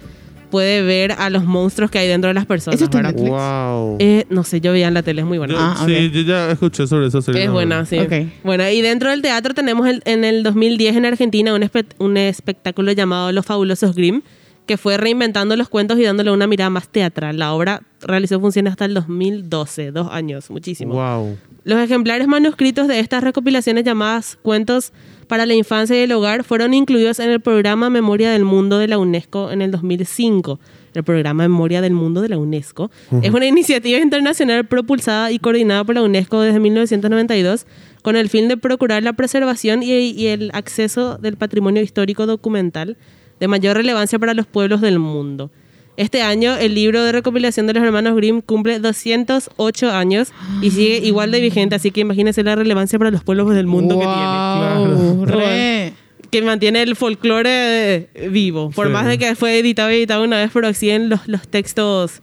puede 0.51 0.83
ver 0.83 1.13
a 1.13 1.31
los 1.31 1.45
monstruos 1.45 1.91
que 1.91 1.99
hay 1.99 2.09
dentro 2.09 2.29
de 2.29 2.35
las 2.35 2.47
personas. 2.47 2.77
Eso 2.77 2.85
está 2.87 2.99
en 2.99 3.05
¿verdad? 3.05 3.17
Netflix. 3.21 3.31
Wow. 3.39 3.97
Eh, 4.01 4.25
no 4.31 4.45
sé, 4.45 4.61
yo 4.61 4.73
veía 4.73 4.89
en 4.89 4.95
la 4.95 5.03
tele, 5.03 5.23
es 5.23 5.27
muy 5.27 5.39
buena. 5.39 5.55
Yo- 5.55 5.59
Ah, 5.61 5.85
Sí, 5.87 6.11
yo 6.13 6.21
ya 6.23 6.51
escuché 6.51 6.87
sobre 6.87 7.07
esa 7.07 7.23
serie. 7.23 7.45
Es 7.45 7.51
buena, 7.51 7.85
sí. 7.87 7.99
Bueno, 8.45 8.69
y 8.69 8.81
dentro 8.81 9.11
del 9.11 9.23
teatro 9.23 9.55
tenemos 9.55 9.87
el- 9.89 10.03
en 10.05 10.25
el 10.25 10.43
2010 10.43 10.97
en 10.97 11.05
Argentina 11.07 11.55
un, 11.55 11.63
espe- 11.63 11.87
un 11.99 12.17
espectáculo 12.17 12.93
llamado 12.93 13.33
Los 13.33 13.47
Fabulosos 13.47 13.95
Grimm, 13.95 14.23
que 14.69 14.77
fue 14.77 14.99
reinventando 14.99 15.57
los 15.57 15.69
cuentos 15.69 15.99
y 15.99 16.05
dándole 16.05 16.31
una 16.31 16.47
mirada 16.47 16.71
más 16.71 16.89
teatral. 16.89 17.39
La 17.39 17.55
obra 17.55 17.83
realizó 18.03 18.39
funciones 18.39 18.73
hasta 18.73 18.85
el 18.85 18.95
2012, 18.95 19.91
dos 19.91 20.09
años, 20.13 20.51
muchísimo. 20.51 20.95
Wow. 20.95 21.37
Los 21.65 21.81
ejemplares 21.81 22.29
manuscritos 22.29 22.87
de 22.87 23.01
estas 23.01 23.25
recopilaciones 23.25 23.83
llamadas 23.83 24.39
Cuentos 24.41 24.93
para 25.27 25.47
la 25.47 25.55
Infancia 25.55 25.97
y 25.97 26.01
el 26.01 26.13
Hogar 26.13 26.45
fueron 26.45 26.75
incluidos 26.75 27.19
en 27.19 27.31
el 27.31 27.41
programa 27.41 27.91
Memoria 27.91 28.31
del 28.31 28.45
Mundo 28.45 28.79
de 28.79 28.89
la 28.89 28.99
UNESCO 28.99 29.51
en 29.51 29.63
el 29.63 29.71
2005. 29.71 30.61
El 30.95 31.03
programa 31.03 31.45
Memoria 31.45 31.81
del 31.81 31.95
Mundo 31.95 32.21
de 32.21 32.29
la 32.29 32.39
UNESCO 32.39 32.91
es 33.23 33.33
una 33.33 33.47
iniciativa 33.47 33.99
internacional 33.99 34.67
propulsada 34.67 35.33
y 35.33 35.39
coordinada 35.39 35.83
por 35.85 35.95
la 35.95 36.03
UNESCO 36.03 36.43
desde 36.43 36.61
1992 36.61 37.67
con 38.03 38.17
el 38.17 38.29
fin 38.29 38.49
de 38.49 38.57
procurar 38.57 39.03
la 39.03 39.15
preservación 39.15 39.83
y, 39.83 39.93
y 39.93 40.27
el 40.27 40.51
acceso 40.53 41.17
del 41.17 41.37
patrimonio 41.37 41.83
histórico 41.83 42.27
documental 42.27 42.97
de 43.41 43.49
mayor 43.49 43.77
relevancia 43.77 44.19
para 44.19 44.35
los 44.35 44.47
pueblos 44.47 44.81
del 44.81 44.99
mundo. 44.99 45.51
Este 45.97 46.23
año, 46.23 46.57
el 46.57 46.75
libro 46.77 47.03
de 47.03 47.11
recopilación 47.11 47.67
de 47.67 47.75
los 47.75 47.83
hermanos 47.83 48.15
Grimm 48.15 48.41
cumple 48.41 48.79
208 48.79 49.91
años 49.91 50.29
y 50.63 50.71
sigue 50.71 50.99
igual 50.99 51.33
de 51.33 51.41
vigente, 51.41 51.75
así 51.75 51.91
que 51.91 52.01
imagínense 52.03 52.45
la 52.45 52.55
relevancia 52.55 52.99
para 53.01 53.11
los 53.11 53.25
pueblos 53.25 53.53
del 53.53 53.67
mundo 53.67 53.99
que 53.99 54.07
tiene. 54.07 55.27
re. 55.27 55.93
Que 56.31 56.43
mantiene 56.43 56.83
el 56.83 56.95
folclore 56.95 58.09
eh, 58.15 58.29
vivo. 58.31 58.71
Por 58.71 58.89
Sí. 58.89 58.93
más 58.93 59.07
de 59.07 59.19
que 59.19 59.35
fue 59.35 59.59
editado 59.59 59.91
y 59.91 59.95
editado 59.97 60.23
una 60.25 60.37
vez, 60.37 60.51
pero 60.53 60.73
siguen 60.75 61.09
los, 61.09 61.27
los 61.27 61.49
textos 61.49 62.21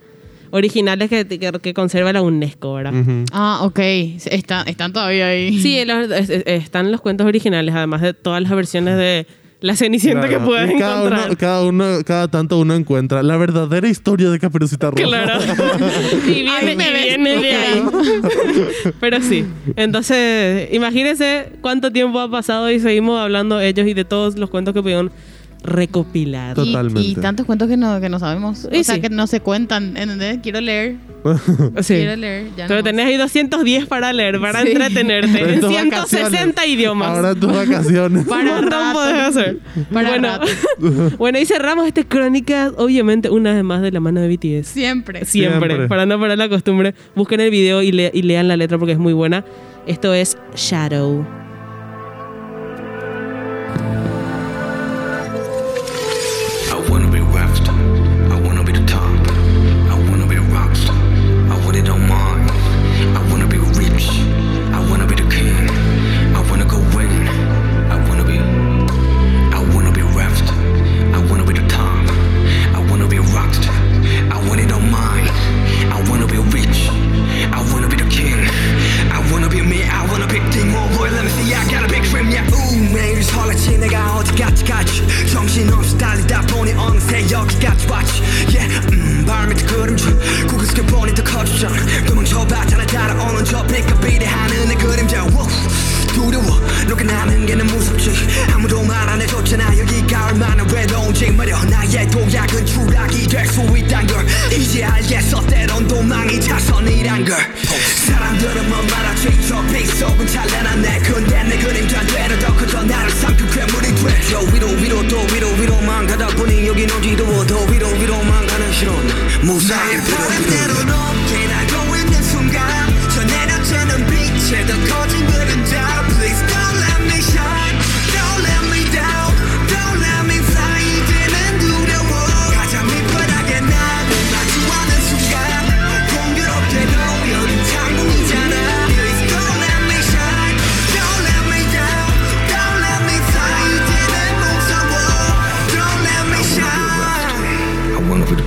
originales 0.51 1.09
que, 1.09 1.25
que, 1.27 1.51
que 1.61 1.73
conserva 1.73 2.13
la 2.13 2.21
UNESCO, 2.21 2.75
¿verdad? 2.75 2.93
Ah, 3.33 3.59
ok. 3.63 3.79
Está- 3.79 4.61
están 4.67 4.93
todavía 4.93 5.27
ahí. 5.27 5.59
Sí, 5.59 5.83
los- 5.85 6.11
es- 6.11 6.29
están 6.29 6.91
los 6.91 7.01
cuentos 7.01 7.25
originales, 7.27 7.73
además 7.75 8.01
de 8.01 8.13
todas 8.13 8.41
las 8.43 8.51
versiones 8.51 8.95
de 8.97 9.25
La 9.65 9.75
Cenicienta 9.75 10.27
Claro. 10.27 10.39
que 10.43 10.45
puedes 10.45 10.69
Y 10.69 10.77
cada 10.77 10.97
encontrar. 10.97 11.27
Uno, 11.27 11.37
cada, 11.37 11.63
uno, 11.63 11.85
cada 12.05 12.27
tanto 12.27 12.59
uno 12.59 12.75
encuentra 12.75 13.23
la 13.23 13.35
verdadera 13.35 13.87
historia 13.87 14.29
de 14.29 14.37
Caperucita 14.37 14.91
Roja. 14.91 15.03
Claro. 15.03 15.39
y 16.27 16.75
me 16.75 16.91
viene 16.91 17.37
de 17.41 17.55
ahí. 17.55 17.83
Pero 18.99 19.21
sí. 19.23 19.43
Entonces, 19.75 20.69
imagínense 20.71 21.53
cuánto 21.61 21.91
tiempo 21.91 22.19
ha 22.19 22.29
pasado 22.29 22.69
y 22.69 22.79
seguimos 22.79 23.19
hablando 23.19 23.59
ellos 23.59 23.87
y 23.87 23.95
de 23.95 24.05
todos 24.05 24.37
los 24.37 24.51
cuentos 24.51 24.75
que 24.75 24.83
pudieron 24.83 25.11
recopilar. 25.65 26.55
Tot- 26.55 26.65
Y- 26.65 26.71
Totalmente. 26.71 27.09
Y, 27.09 27.15
tantos 27.15 27.45
cuentos 27.45 27.67
que 27.67 27.77
no, 27.77 27.99
que 27.99 28.09
no 28.09 28.19
sabemos. 28.19 28.67
Y 28.71 28.79
o 28.79 28.83
sea, 28.83 28.95
sí. 28.95 29.01
que 29.01 29.09
no 29.09 29.27
se 29.27 29.39
cuentan. 29.41 29.97
¿Entendés? 29.97 30.39
Quiero 30.41 30.61
leer. 30.61 30.95
Sí. 31.81 31.95
Quiero 31.95 32.15
leer. 32.15 32.47
Ya 32.55 32.67
Pero 32.67 32.81
no 32.81 32.83
tenés 32.83 33.07
ahí 33.07 33.17
210 33.17 33.87
para 33.87 34.13
leer, 34.13 34.39
para 34.39 34.61
Sí. 34.61 34.67
entretenerte. 34.71 35.39
En 35.43 35.49
En 35.55 35.59
tus 35.59 35.69
160 35.71 36.29
vacaciones. 36.29 36.67
idiomas. 36.67 37.07
Ahora 37.09 37.33
tus 37.35 37.51
vacaciones. 37.51 38.27
Para 38.27 38.41
un 38.43 38.47
montón 38.61 38.71
rato. 38.71 38.93
podés 38.93 39.15
hacer. 39.21 39.59
Para 39.91 40.09
bueno, 40.09 40.27
rato. 40.27 41.17
bueno, 41.17 41.39
y 41.39 41.45
cerramos 41.45 41.87
este 41.87 42.05
crónica, 42.05 42.71
obviamente, 42.77 43.29
una 43.31 43.53
vez 43.53 43.63
más 43.63 43.81
de 43.81 43.91
la 43.91 43.99
mano 43.99 44.21
de 44.21 44.27
BTS. 44.27 44.67
Siempre. 44.67 45.25
Siempre, 45.25 45.59
Siempre. 45.69 45.87
para 45.87 46.05
no 46.05 46.19
parar 46.19 46.37
la 46.37 46.47
costumbre. 46.49 46.93
Busquen 47.15 47.39
el 47.41 47.49
video 47.49 47.81
y, 47.81 47.91
le- 47.91 48.11
y 48.13 48.21
lean 48.21 48.47
la 48.47 48.55
letra 48.55 48.77
porque 48.77 48.93
es 48.93 48.99
muy 48.99 49.13
buena. 49.13 49.43
Esto 49.87 50.13
es 50.13 50.37
Shadow. 50.55 51.25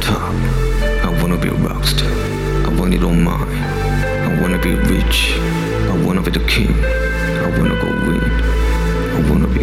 top. 0.00 0.32
I 1.04 1.08
wanna 1.20 1.36
be 1.38 1.48
a 1.48 1.54
rock 1.54 1.84
star. 1.84 2.08
I 2.66 2.74
want 2.78 2.94
it 2.94 3.02
on 3.02 3.22
mine. 3.22 3.48
I 4.26 4.40
wanna 4.40 4.58
be 4.58 4.74
rich. 4.74 5.32
I 5.92 6.04
wanna 6.04 6.22
be 6.22 6.30
the 6.30 6.44
king. 6.46 6.74
I 7.44 7.48
wanna 7.58 7.76
go 7.80 7.88
win. 8.06 8.22
I 9.16 9.30
wanna 9.30 9.48
be 9.48 9.57